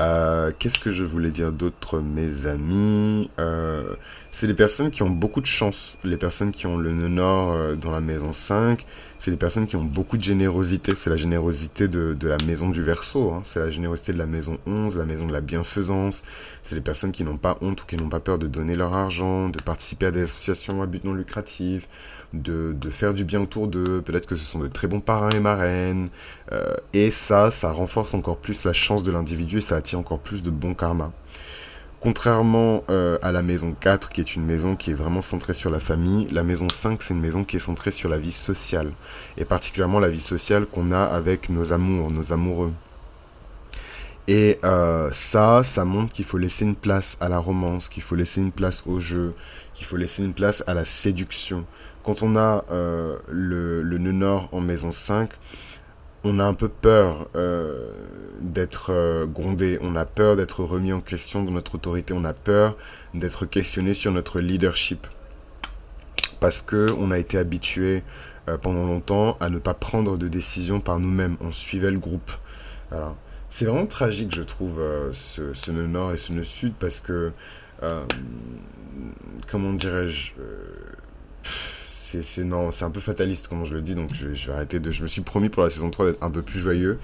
Euh, 0.00 0.50
qu'est-ce 0.58 0.80
que 0.80 0.90
je 0.90 1.04
voulais 1.04 1.30
dire 1.30 1.52
d'autre, 1.52 2.00
mes 2.00 2.46
amis 2.46 3.30
euh, 3.38 3.94
C'est 4.32 4.48
les 4.48 4.54
personnes 4.54 4.90
qui 4.90 5.04
ont 5.04 5.10
beaucoup 5.10 5.40
de 5.40 5.46
chance. 5.46 5.96
Les 6.02 6.16
personnes 6.16 6.50
qui 6.50 6.66
ont 6.66 6.76
le 6.76 6.90
nœud 6.90 7.08
nord 7.08 7.52
euh, 7.52 7.76
dans 7.76 7.92
la 7.92 8.00
maison 8.00 8.32
5, 8.32 8.84
c'est 9.20 9.30
les 9.30 9.36
personnes 9.36 9.66
qui 9.66 9.76
ont 9.76 9.84
beaucoup 9.84 10.16
de 10.16 10.24
générosité. 10.24 10.94
C'est 10.96 11.10
la 11.10 11.16
générosité 11.16 11.86
de, 11.86 12.12
de, 12.18 12.28
la 12.28 12.38
maison 12.44 12.70
du 12.70 12.82
verso. 12.82 13.32
Hein. 13.32 13.42
C'est 13.44 13.60
la 13.60 13.70
générosité 13.70 14.12
de 14.12 14.18
la 14.18 14.26
maison 14.26 14.58
11, 14.66 14.96
la 14.96 15.04
maison 15.04 15.26
de 15.26 15.32
la 15.32 15.40
bienfaisance. 15.40 16.24
C'est 16.64 16.74
les 16.74 16.80
personnes 16.80 17.12
qui 17.12 17.22
n'ont 17.22 17.36
pas 17.36 17.56
honte 17.60 17.82
ou 17.82 17.86
qui 17.86 17.96
n'ont 17.96 18.08
pas 18.08 18.20
peur 18.20 18.40
de 18.40 18.48
donner 18.48 18.74
leur 18.74 18.94
argent, 18.94 19.48
de 19.48 19.62
participer 19.62 20.06
à 20.06 20.10
des 20.10 20.22
associations 20.22 20.82
à 20.82 20.86
but 20.86 21.04
non 21.04 21.14
lucratif, 21.14 21.88
de, 22.34 22.74
de 22.78 22.90
faire 22.90 23.14
du 23.14 23.24
bien 23.24 23.40
autour 23.40 23.68
d'eux, 23.68 24.02
peut-être 24.02 24.26
que 24.26 24.36
ce 24.36 24.44
sont 24.44 24.58
de 24.58 24.68
très 24.68 24.86
bons 24.86 25.00
parrains 25.00 25.30
et 25.30 25.40
marraines, 25.40 26.08
euh, 26.52 26.74
et 26.92 27.10
ça, 27.10 27.50
ça 27.50 27.72
renforce 27.72 28.14
encore 28.14 28.38
plus 28.38 28.64
la 28.64 28.72
chance 28.72 29.02
de 29.02 29.10
l'individu 29.10 29.58
et 29.58 29.60
ça 29.60 29.76
attire 29.76 29.98
encore 29.98 30.18
plus 30.18 30.42
de 30.42 30.50
bon 30.50 30.74
karma. 30.74 31.12
Contrairement 32.00 32.84
euh, 32.90 33.16
à 33.22 33.32
la 33.32 33.40
maison 33.40 33.74
4, 33.78 34.10
qui 34.10 34.20
est 34.20 34.36
une 34.36 34.44
maison 34.44 34.76
qui 34.76 34.90
est 34.90 34.94
vraiment 34.94 35.22
centrée 35.22 35.54
sur 35.54 35.70
la 35.70 35.80
famille, 35.80 36.28
la 36.30 36.42
maison 36.42 36.66
5, 36.70 37.02
c'est 37.02 37.14
une 37.14 37.20
maison 37.20 37.44
qui 37.44 37.56
est 37.56 37.60
centrée 37.60 37.90
sur 37.90 38.10
la 38.10 38.18
vie 38.18 38.32
sociale, 38.32 38.90
et 39.38 39.46
particulièrement 39.46 40.00
la 40.00 40.10
vie 40.10 40.20
sociale 40.20 40.66
qu'on 40.66 40.92
a 40.92 41.02
avec 41.02 41.48
nos 41.48 41.72
amours, 41.72 42.10
nos 42.10 42.32
amoureux. 42.32 42.72
Et 44.26 44.58
euh, 44.64 45.10
ça, 45.12 45.62
ça 45.64 45.84
montre 45.84 46.12
qu'il 46.12 46.24
faut 46.24 46.38
laisser 46.38 46.64
une 46.64 46.76
place 46.76 47.16
à 47.20 47.28
la 47.28 47.38
romance, 47.38 47.88
qu'il 47.88 48.02
faut 48.02 48.14
laisser 48.14 48.40
une 48.40 48.52
place 48.52 48.82
au 48.86 48.98
jeu, 48.98 49.34
qu'il 49.74 49.86
faut 49.86 49.96
laisser 49.96 50.22
une 50.22 50.32
place 50.32 50.64
à 50.66 50.72
la 50.72 50.84
séduction. 50.84 51.66
Quand 52.04 52.22
on 52.22 52.36
a 52.36 52.66
euh, 52.70 53.18
le, 53.28 53.82
nœud 53.96 54.12
nord 54.12 54.50
en 54.52 54.60
maison 54.60 54.92
5, 54.92 55.30
on 56.22 56.38
a 56.38 56.44
un 56.44 56.52
peu 56.52 56.68
peur 56.68 57.28
euh, 57.34 57.88
d'être 58.40 58.90
euh, 58.90 59.24
grondé, 59.24 59.78
on 59.80 59.96
a 59.96 60.04
peur 60.04 60.36
d'être 60.36 60.62
remis 60.64 60.92
en 60.92 61.00
question 61.00 61.42
dans 61.42 61.52
notre 61.52 61.76
autorité, 61.76 62.12
on 62.12 62.24
a 62.26 62.34
peur 62.34 62.76
d'être 63.14 63.46
questionné 63.46 63.94
sur 63.94 64.12
notre 64.12 64.40
leadership. 64.40 65.06
Parce 66.40 66.60
que 66.60 66.86
on 66.98 67.10
a 67.10 67.18
été 67.18 67.38
habitué 67.38 68.02
pendant 68.60 68.84
longtemps 68.84 69.38
à 69.40 69.48
ne 69.48 69.58
pas 69.58 69.72
prendre 69.72 70.18
de 70.18 70.28
décision 70.28 70.80
par 70.80 71.00
nous-mêmes, 71.00 71.38
on 71.40 71.52
suivait 71.52 71.90
le 71.90 71.98
groupe. 71.98 72.30
C'est 73.48 73.64
vraiment 73.64 73.86
tragique, 73.86 74.34
je 74.34 74.42
trouve, 74.42 74.78
ce, 75.12 75.70
nœud 75.70 75.86
nord 75.86 76.12
et 76.12 76.18
ce 76.18 76.32
nœud 76.32 76.44
sud, 76.44 76.74
parce 76.78 77.00
que, 77.00 77.32
comment 79.48 79.72
dirais-je, 79.72 80.32
c'est 82.22 82.44
non, 82.44 82.70
c'est 82.70 82.84
un 82.84 82.90
peu 82.90 83.00
fataliste 83.00 83.48
comment 83.48 83.64
je 83.64 83.74
le 83.74 83.80
dis, 83.80 83.94
donc 83.94 84.10
je, 84.14 84.28
vais 84.28 84.52
arrêter 84.52 84.80
de. 84.80 84.90
Je 84.90 85.02
me 85.02 85.06
suis 85.06 85.22
promis 85.22 85.48
pour 85.48 85.62
la 85.62 85.70
saison 85.70 85.90
3 85.90 86.06
d'être 86.06 86.22
un 86.22 86.30
peu 86.30 86.42
plus 86.42 86.58
joyeux, 86.58 86.98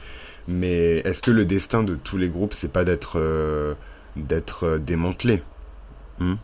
mais 0.49 0.99
est-ce 0.99 1.23
que 1.23 1.31
le 1.31 1.45
destin 1.45 1.83
de 1.83 1.95
tous 1.95 2.17
les 2.17 2.29
groupes, 2.29 2.55
c'est 2.55 2.73
pas 2.73 2.85
d'être 2.85 3.19
euh, 3.19 3.75
d'être 4.17 4.67
euh, 4.67 4.79
démantelé? 4.79 5.43
Hmm? 6.19 6.35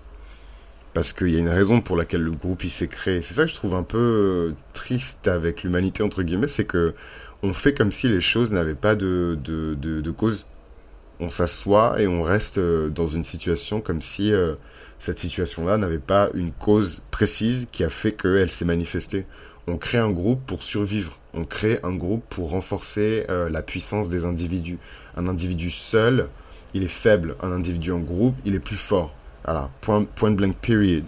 Parce 0.95 1.13
qu'il 1.13 1.31
y 1.31 1.37
a 1.37 1.39
une 1.39 1.49
raison 1.49 1.81
pour 1.81 1.97
laquelle 1.97 2.23
le 2.23 2.31
groupe 2.31 2.65
il 2.65 2.71
s'est 2.71 2.89
créé. 2.89 3.23
C'est 3.23 3.35
ça 3.35 3.45
que 3.45 3.51
je 3.51 3.55
trouve 3.55 3.75
un 3.75 3.83
peu 3.83 3.99
euh, 3.99 4.55
triste 4.73 5.29
avec 5.29 5.63
l'humanité 5.63 6.03
entre 6.03 6.23
guillemets, 6.23 6.49
c'est 6.49 6.65
que 6.65 6.95
on 7.43 7.53
fait 7.53 7.75
comme 7.75 7.93
si 7.93 8.09
les 8.09 8.21
choses 8.21 8.51
n'avaient 8.51 8.75
pas 8.75 8.97
de, 8.97 9.39
de, 9.45 9.75
de 9.75 10.11
cause. 10.11 10.47
On 11.19 11.31
s'assoit 11.31 12.01
et 12.01 12.07
on 12.07 12.23
reste 12.23 12.59
euh, 12.59 12.89
dans 12.89 13.09
une 13.09 13.25
situation 13.25 13.81
comme 13.81 14.03
si 14.03 14.33
euh, 14.33 14.55
cette 14.99 15.19
situation-là 15.19 15.79
n'avait 15.79 15.99
pas 15.99 16.31
une 16.35 16.53
cause 16.53 17.03
précise 17.11 17.69
qui 17.73 17.85
a 17.85 17.89
fait 17.89 18.13
qu'elle 18.13 18.51
s'est 18.51 18.65
manifestée. 18.65 19.27
On 19.67 19.79
crée 19.79 19.99
un 19.99 20.11
groupe 20.11 20.41
pour 20.47 20.63
survivre. 20.63 21.19
On 21.35 21.45
crée 21.45 21.81
un 21.83 21.95
groupe 21.95 22.25
pour 22.29 22.51
renforcer 22.51 23.25
euh, 23.31 23.49
la 23.49 23.63
puissance 23.63 24.09
des 24.09 24.25
individus. 24.25 24.79
Un 25.17 25.27
individu 25.27 25.71
seul, 25.71 26.29
il 26.75 26.83
est 26.83 26.89
faible. 26.89 27.37
Un 27.43 27.51
individu 27.51 27.93
en 27.93 27.99
groupe, 27.99 28.37
il 28.45 28.55
est 28.55 28.61
plus 28.61 28.77
fort. 28.77 29.15
Voilà, 29.45 29.71
point, 29.81 30.05
point 30.05 30.31
blank 30.33 30.57
period. 30.61 31.05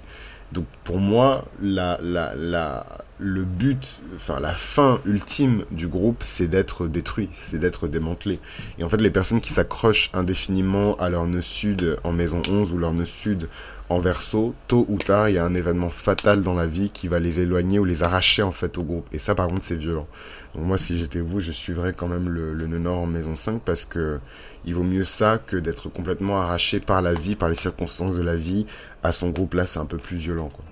Donc 0.52 0.64
pour 0.84 0.98
moi, 0.98 1.44
la, 1.60 1.98
la, 2.02 2.34
la, 2.34 2.86
le 3.18 3.44
but, 3.44 4.00
enfin 4.16 4.38
la 4.38 4.54
fin 4.54 5.00
ultime 5.04 5.64
du 5.70 5.88
groupe, 5.88 6.22
c'est 6.22 6.46
d'être 6.46 6.86
détruit, 6.86 7.28
c'est 7.46 7.58
d'être 7.58 7.88
démantelé. 7.88 8.38
Et 8.78 8.84
en 8.84 8.88
fait, 8.88 9.00
les 9.00 9.10
personnes 9.10 9.40
qui 9.40 9.52
s'accrochent 9.52 10.10
indéfiniment 10.14 10.96
à 10.96 11.08
leur 11.08 11.26
nœud 11.26 11.42
sud 11.42 11.96
en 12.04 12.12
maison 12.12 12.42
11 12.48 12.72
ou 12.72 12.78
leur 12.78 12.92
nœud 12.92 13.06
sud 13.06 13.48
en 13.88 14.00
verso, 14.00 14.54
tôt 14.68 14.84
ou 14.88 14.98
tard, 14.98 15.30
il 15.30 15.36
y 15.36 15.38
a 15.38 15.44
un 15.44 15.54
événement 15.54 15.90
fatal 15.90 16.42
dans 16.42 16.54
la 16.54 16.66
vie 16.66 16.90
qui 16.90 17.08
va 17.08 17.18
les 17.18 17.40
éloigner 17.40 17.78
ou 17.78 17.84
les 17.84 18.02
arracher 18.02 18.42
en 18.42 18.52
fait 18.52 18.76
au 18.78 18.84
groupe. 18.84 19.06
Et 19.12 19.18
ça, 19.18 19.34
par 19.34 19.48
contre, 19.48 19.64
c'est 19.64 19.76
violent. 19.76 20.06
Donc 20.54 20.64
moi, 20.64 20.78
si 20.78 20.98
j'étais 20.98 21.20
vous, 21.20 21.40
je 21.40 21.52
suivrais 21.52 21.94
quand 21.94 22.08
même 22.08 22.28
le, 22.28 22.52
le 22.52 22.66
nœud 22.66 22.78
nord 22.78 23.00
en 23.00 23.06
maison 23.06 23.34
5 23.34 23.62
parce 23.64 23.84
que 23.84 24.20
il 24.64 24.74
vaut 24.74 24.82
mieux 24.82 25.04
ça 25.04 25.38
que 25.38 25.56
d'être 25.56 25.88
complètement 25.88 26.40
arraché 26.40 26.80
par 26.80 27.00
la 27.00 27.14
vie, 27.14 27.34
par 27.34 27.48
les 27.48 27.54
circonstances 27.54 28.14
de 28.16 28.22
la 28.22 28.36
vie 28.36 28.66
à 29.02 29.12
son 29.12 29.30
groupe. 29.30 29.54
Là, 29.54 29.66
c'est 29.66 29.78
un 29.78 29.86
peu 29.86 29.98
plus 29.98 30.18
violent, 30.18 30.50
quoi. 30.50 30.64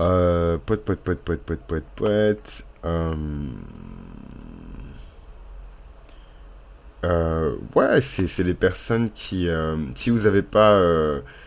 Euh, 0.00 0.58
poète, 0.58 0.84
poète, 0.84 1.00
poète, 1.00 1.20
poète, 1.20 1.40
poète, 1.42 1.60
poète, 1.66 1.84
poète. 1.94 2.66
Euh... 2.84 3.14
Euh, 7.04 7.56
ouais, 7.74 8.00
c'est 8.00 8.42
les 8.42 8.54
personnes 8.54 9.10
qui... 9.10 9.48
Euh, 9.48 9.76
si 9.94 10.10
vous 10.10 10.20
n'avez 10.20 10.42
pas 10.42 10.80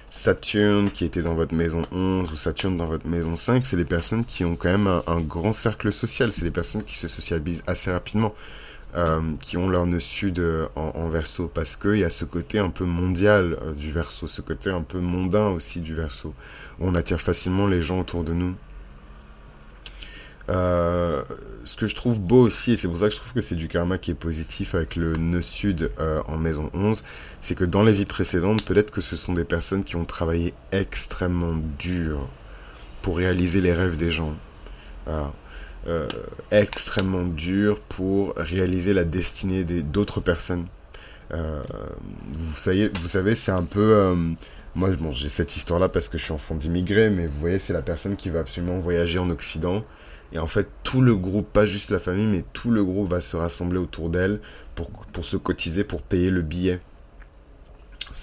Saturne 0.09 0.91
qui 0.91 1.05
était 1.05 1.21
dans 1.21 1.33
votre 1.33 1.55
maison 1.55 1.81
11 1.91 2.31
ou 2.31 2.35
Saturne 2.35 2.77
dans 2.77 2.85
votre 2.87 3.07
maison 3.07 3.35
5, 3.35 3.65
c'est 3.65 3.77
les 3.77 3.85
personnes 3.85 4.25
qui 4.25 4.45
ont 4.45 4.55
quand 4.55 4.69
même 4.69 4.87
un, 4.87 5.03
un 5.07 5.21
grand 5.21 5.53
cercle 5.53 5.91
social. 5.91 6.31
C'est 6.31 6.43
les 6.45 6.51
personnes 6.51 6.83
qui 6.83 6.97
se 6.97 7.07
socialisent 7.07 7.63
assez 7.67 7.91
rapidement. 7.91 8.33
Euh, 8.95 9.21
qui 9.41 9.57
ont 9.57 9.67
leur 9.67 9.87
nœud 9.87 9.99
sud 9.99 10.39
en, 10.75 10.89
en, 10.89 11.09
verso 11.09 11.47
parce 11.51 11.75
qu'il 11.75 11.97
y 11.97 12.03
a 12.03 12.11
ce 12.11 12.25
côté 12.25 12.59
un 12.59 12.69
peu 12.69 12.85
mondial 12.85 13.57
euh, 13.63 13.73
du 13.73 13.91
verso, 13.91 14.27
ce 14.27 14.39
côté 14.43 14.69
un 14.69 14.83
peu 14.83 14.99
mondain 14.99 15.47
aussi 15.47 15.79
du 15.79 15.95
verso, 15.95 16.35
où 16.79 16.87
on 16.87 16.93
attire 16.93 17.19
facilement 17.19 17.65
les 17.65 17.81
gens 17.81 18.01
autour 18.01 18.23
de 18.23 18.33
nous. 18.33 18.53
Euh, 20.49 21.23
ce 21.65 21.75
que 21.75 21.87
je 21.87 21.95
trouve 21.95 22.19
beau 22.19 22.45
aussi, 22.45 22.73
et 22.73 22.77
c'est 22.77 22.87
pour 22.87 22.99
ça 22.99 23.07
que 23.07 23.15
je 23.15 23.19
trouve 23.19 23.33
que 23.33 23.41
c'est 23.41 23.55
du 23.55 23.67
karma 23.67 23.97
qui 23.97 24.11
est 24.11 24.15
positif 24.15 24.75
avec 24.75 24.95
le 24.95 25.13
nœud 25.13 25.41
sud 25.41 25.89
en 26.27 26.37
maison 26.37 26.69
11, 26.75 27.03
c'est 27.41 27.55
que 27.55 27.65
dans 27.65 27.81
les 27.81 27.93
vies 27.93 28.05
précédentes, 28.05 28.63
peut-être 28.63 28.91
que 28.91 29.01
ce 29.01 29.15
sont 29.15 29.33
des 29.33 29.45
personnes 29.45 29.83
qui 29.83 29.95
ont 29.95 30.05
travaillé 30.05 30.53
extrêmement 30.71 31.55
dur 31.79 32.27
pour 33.01 33.17
réaliser 33.17 33.59
les 33.59 33.73
rêves 33.73 33.97
des 33.97 34.11
gens. 34.11 34.35
Euh, 35.87 36.07
extrêmement 36.51 37.25
dur 37.25 37.79
pour 37.79 38.33
réaliser 38.35 38.93
la 38.93 39.03
destinée 39.03 39.63
d'autres 39.63 40.21
personnes. 40.21 40.65
Euh, 41.33 41.61
vous 42.31 43.07
savez, 43.07 43.35
c'est 43.35 43.51
un 43.51 43.63
peu... 43.63 43.93
Euh, 43.95 44.15
moi, 44.75 44.89
j'ai 45.11 45.29
cette 45.29 45.55
histoire-là 45.55 45.89
parce 45.89 46.09
que 46.09 46.17
je 46.17 46.23
suis 46.23 46.33
enfant 46.33 46.55
d'immigrés, 46.55 47.09
mais 47.09 47.27
vous 47.27 47.39
voyez, 47.39 47.59
c'est 47.59 47.73
la 47.73 47.81
personne 47.81 48.15
qui 48.15 48.29
va 48.29 48.39
absolument 48.39 48.79
voyager 48.79 49.19
en 49.19 49.29
Occident. 49.29 49.83
Et 50.31 50.39
en 50.39 50.47
fait, 50.47 50.67
tout 50.83 51.01
le 51.01 51.15
groupe, 51.15 51.51
pas 51.51 51.65
juste 51.65 51.91
la 51.91 51.99
famille, 51.99 52.25
mais 52.25 52.43
tout 52.53 52.71
le 52.71 52.83
groupe 52.83 53.09
va 53.09 53.21
se 53.21 53.35
rassembler 53.35 53.77
autour 53.77 54.09
d'elle 54.09 54.39
pour, 54.75 54.89
pour 54.89 55.25
se 55.25 55.37
cotiser, 55.37 55.83
pour 55.83 56.01
payer 56.01 56.31
le 56.31 56.41
billet 56.41 56.79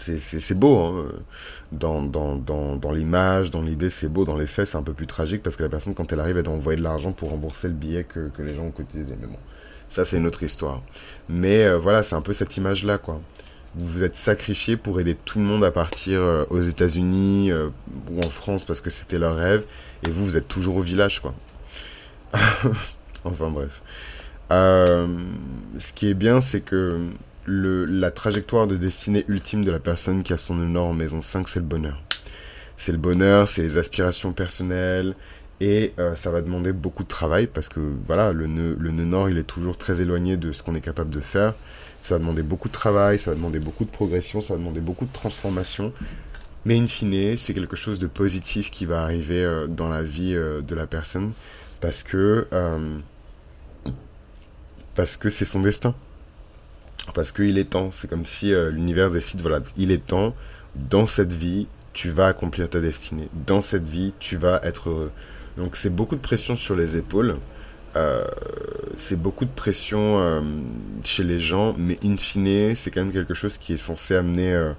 c'est 0.01 0.59
beau 0.59 0.79
hein. 0.79 1.05
dans, 1.73 2.93
l'image, 2.93 3.51
dans 3.51 3.63
l'idée, 3.63 3.91
c'est 3.91 4.09
beau. 4.09 4.25
Dans 4.25 4.37
les 4.37 4.47
faits, 4.47 4.69
c'est 4.69 4.79
un 4.79 4.83
peu 4.83 4.93
plus 4.93 5.07
tragique 5.07 5.43
parce 5.43 5.57
que 5.57 5.63
la 5.63 5.69
personne, 5.69 5.95
quand 5.95 6.13
elle 6.13 6.21
arrive, 6.21 6.37
elle 6.37 6.45
doit 6.45 6.55
envoyer 6.55 6.79
de 6.79 6.83
l'argent 6.83 7.13
pour 7.13 7.31
rembourser 7.31 7.69
le 7.69 7.75
billet 7.75 8.05
que, 8.05 8.31
les 8.39 8.55
gens 8.55 8.65
ont 8.65 8.71
cotisé. 8.71 9.15
Mais 9.21 9.27
bon, 9.27 9.39
ça, 9.89 10.05
c'est 10.05 10.17
une 10.17 10.27
autre 10.27 10.43
histoire. 10.43 10.83
Mais 11.29 11.65
euh, 11.65 11.79
voilà, 11.79 12.03
c'est 12.03 12.15
un 12.15 12.23
peu 12.23 12.33
cette 12.33 12.57
image-là, 12.57 12.99
quoi. 12.99 13.21
vous 13.75 13.87
vous 13.87 14.03
êtes 14.03 14.17
sacrifié 14.17 14.77
pour 14.77 15.01
aider 15.01 15.15
tout 15.15 15.39
le 15.39 15.45
monde 15.45 15.65
à 15.65 15.71
partir 15.71 16.21
aux 16.51 16.63
États-Unis 16.63 17.53
ou 17.53 18.19
en 18.25 18.31
France 18.31 18.65
parce 18.65 18.81
que 18.81 18.91
c'était 18.91 19.19
leur 19.19 19.37
rêve, 19.37 19.65
et 20.07 20.11
vous, 20.11 20.25
vous 20.25 20.37
êtes 20.37 20.49
toujours 20.49 20.77
au 20.77 20.83
village, 20.83 21.21
quoi. 21.21 21.35
enfin 23.25 23.51
bref. 23.51 23.83
ce 24.51 25.93
qui 25.95 26.09
est 26.09 26.15
bien, 26.15 26.41
c'est 26.41 26.61
que 26.61 27.11
la 27.47 28.11
trajectoire 28.11 28.67
de 28.67 28.77
destinée 28.77 29.25
ultime 29.29 29.65
de 29.65 29.71
la 29.71 29.79
personne 29.81 30.23
qui 30.23 30.33
a 30.33 30.37
son 30.37 30.77
en 30.77 30.93
maison 30.93 31.21
5, 31.21 31.49
c'est 31.49 31.61
le 31.61 31.67
bonheur. 31.67 32.01
C'est 32.77 32.93
le 32.93 32.99
bonheur, 32.99 33.49
c'est 33.49 33.63
les 33.63 33.79
aspirations 33.79 34.33
personnelles, 34.33 35.15
et 35.61 35.93
euh, 35.99 36.15
ça 36.15 36.31
va 36.31 36.41
demander 36.41 36.73
beaucoup 36.73 37.03
de 37.03 37.09
travail 37.09 37.47
parce 37.47 37.69
que 37.69 37.81
voilà, 38.07 38.33
le 38.33 38.47
nœud, 38.47 38.77
le 38.81 38.91
nœud 38.91 39.05
nord, 39.05 39.29
il 39.29 39.37
est 39.37 39.45
toujours 39.45 39.77
très 39.77 40.01
éloigné 40.01 40.39
de 40.39 40.53
ce 40.53 40.63
qu'on 40.63 40.75
est 40.75 40.81
capable 40.81 41.11
de 41.11 41.21
faire. 41.21 41.55
Ça 42.03 42.15
va 42.15 42.19
demander 42.19 42.43
beaucoup 42.43 42.69
de 42.69 42.73
travail, 42.73 43.19
ça 43.19 43.31
va 43.31 43.37
demander 43.37 43.61
beaucoup 43.61 43.85
de 43.85 43.91
progression, 43.91 44.41
ça 44.41 44.55
va 44.55 44.59
demander 44.59 44.81
beaucoup 44.81 45.05
de 45.05 45.13
transformation. 45.13 45.93
Mais 46.65 46.79
in 46.79 46.87
fine, 46.87 47.37
c'est 47.37 47.53
quelque 47.53 47.77
chose 47.77 47.99
de 47.99 48.07
positif 48.07 48.71
qui 48.71 48.87
va 48.87 49.03
arriver 49.03 49.45
euh, 49.45 49.67
dans 49.67 49.89
la 49.89 50.03
vie 50.03 50.35
euh, 50.35 50.63
de 50.63 50.75
la 50.75 50.87
personne 50.87 51.33
parce 51.81 52.03
que 52.03 52.47
parce 54.95 55.17
que 55.17 55.31
c'est 55.31 55.45
son 55.45 55.61
destin. 55.61 55.95
Parce 57.15 57.33
qu'il 57.33 57.59
est 57.59 57.71
temps. 57.71 57.91
C'est 57.93 58.09
comme 58.09 58.27
si 58.27 58.53
l'univers 58.71 59.11
décide, 59.11 59.41
voilà, 59.41 59.61
il 59.77 59.91
est 59.91 60.07
temps, 60.07 60.35
dans 60.75 61.07
cette 61.07 61.33
vie, 61.33 61.67
tu 61.93 62.11
vas 62.11 62.29
accomplir 62.29 62.69
ta 62.69 62.81
destinée. 62.81 63.29
Dans 63.47 63.61
cette 63.61 63.89
vie, 63.89 64.15
tu 64.19 64.37
vas 64.37 64.61
être 64.63 64.91
heureux. 64.91 65.13
Donc 65.57 65.77
c'est 65.77 65.95
beaucoup 65.95 66.17
de 66.17 66.21
pression 66.21 66.57
sur 66.57 66.77
les 66.77 66.97
épaules. 66.97 67.37
Euh, 67.97 68.25
c'est 68.95 69.21
beaucoup 69.21 69.45
de 69.45 69.51
pression 69.51 70.21
euh, 70.21 70.41
chez 71.05 71.25
les 71.25 71.41
gens, 71.41 71.75
mais 71.77 71.99
in 72.05 72.17
fine, 72.17 72.77
c'est 72.77 72.91
quand 72.91 73.01
même 73.01 73.13
quelque 73.13 73.35
chose 73.35 73.57
qui 73.57 73.73
est 73.73 73.79
censé 73.79 74.15
amener 74.15 74.55
euh, 74.55 74.73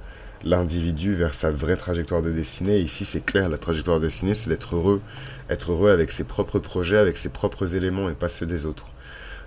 l'individu 0.46 1.14
vers 1.14 1.34
sa 1.34 1.52
vraie 1.52 1.76
trajectoire 1.76 2.22
de 2.22 2.32
destinée. 2.32 2.80
Ici, 2.80 3.04
c'est 3.04 3.26
clair, 3.26 3.50
la 3.50 3.58
trajectoire 3.58 4.00
de 4.00 4.06
destinée, 4.06 4.34
c'est 4.34 4.50
d'être 4.50 4.76
heureux. 4.76 5.02
Être 5.50 5.74
heureux 5.74 5.92
avec 5.92 6.12
ses 6.12 6.24
propres 6.24 6.60
projets, 6.60 6.98
avec 6.98 7.18
ses 7.18 7.30
propres 7.30 7.76
éléments 7.76 8.10
et 8.10 8.14
pas 8.14 8.30
ceux 8.30 8.46
des 8.46 8.66
autres. 8.66 8.88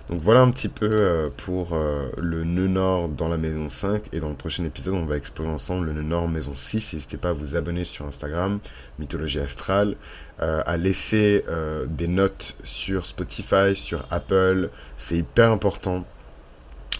Donc 0.09 0.21
voilà 0.21 0.41
un 0.41 0.51
petit 0.51 0.69
peu 0.69 0.87
euh, 0.91 1.29
pour 1.35 1.73
euh, 1.73 2.09
le 2.17 2.43
nœud 2.43 2.67
nord 2.67 3.09
dans 3.09 3.27
la 3.27 3.37
maison 3.37 3.69
5 3.69 4.03
et 4.13 4.19
dans 4.19 4.29
le 4.29 4.35
prochain 4.35 4.63
épisode 4.63 4.93
on 4.93 5.05
va 5.05 5.17
explorer 5.17 5.49
ensemble 5.49 5.87
le 5.87 5.93
nœud 5.93 6.03
nord 6.03 6.27
maison 6.27 6.53
6. 6.53 6.93
N'hésitez 6.93 7.17
pas 7.17 7.29
à 7.29 7.33
vous 7.33 7.55
abonner 7.55 7.85
sur 7.85 8.05
Instagram, 8.05 8.59
Mythologie 8.99 9.39
Astrale, 9.39 9.95
euh, 10.41 10.61
à 10.65 10.77
laisser 10.77 11.43
des 11.87 12.07
notes 12.07 12.55
sur 12.63 13.05
Spotify, 13.05 13.75
sur 13.75 14.05
Apple, 14.11 14.69
c'est 14.97 15.17
hyper 15.17 15.51
important, 15.51 16.05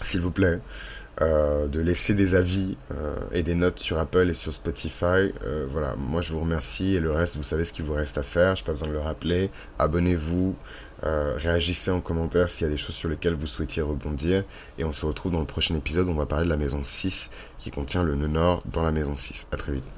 s'il 0.02 0.20
vous 0.20 0.32
plaît. 0.32 0.58
de 1.20 1.80
laisser 1.80 2.14
des 2.14 2.34
avis 2.34 2.76
et 3.32 3.42
des 3.42 3.54
notes 3.54 3.78
sur 3.78 3.98
Apple 3.98 4.28
et 4.30 4.34
sur 4.34 4.52
Spotify. 4.52 5.32
voilà, 5.68 5.94
moi 5.96 6.20
je 6.20 6.32
vous 6.32 6.40
remercie 6.40 6.96
et 6.96 7.00
le 7.00 7.12
reste, 7.12 7.36
vous 7.36 7.42
savez 7.42 7.64
ce 7.64 7.72
qu'il 7.72 7.84
vous 7.84 7.94
reste 7.94 8.18
à 8.18 8.22
faire. 8.22 8.56
Je 8.56 8.62
n'ai 8.62 8.66
pas 8.66 8.72
besoin 8.72 8.88
de 8.88 8.92
le 8.92 9.00
rappeler. 9.00 9.50
Abonnez-vous, 9.78 10.56
euh, 11.04 11.36
réagissez 11.36 11.90
en 11.90 12.00
commentaire 12.00 12.50
s'il 12.50 12.66
y 12.66 12.70
a 12.70 12.72
des 12.72 12.78
choses 12.78 12.94
sur 12.94 13.08
lesquelles 13.08 13.34
vous 13.34 13.46
souhaitiez 13.46 13.82
rebondir. 13.82 14.44
Et 14.78 14.84
on 14.84 14.92
se 14.92 15.06
retrouve 15.06 15.32
dans 15.32 15.40
le 15.40 15.46
prochain 15.46 15.74
épisode. 15.74 16.08
On 16.08 16.14
va 16.14 16.26
parler 16.26 16.44
de 16.44 16.50
la 16.50 16.56
maison 16.56 16.82
6 16.82 17.30
qui 17.58 17.70
contient 17.70 18.02
le 18.02 18.14
nœud 18.14 18.28
nord 18.28 18.62
dans 18.66 18.82
la 18.82 18.92
maison 18.92 19.16
6. 19.16 19.48
À 19.52 19.56
très 19.56 19.72
vite. 19.72 19.95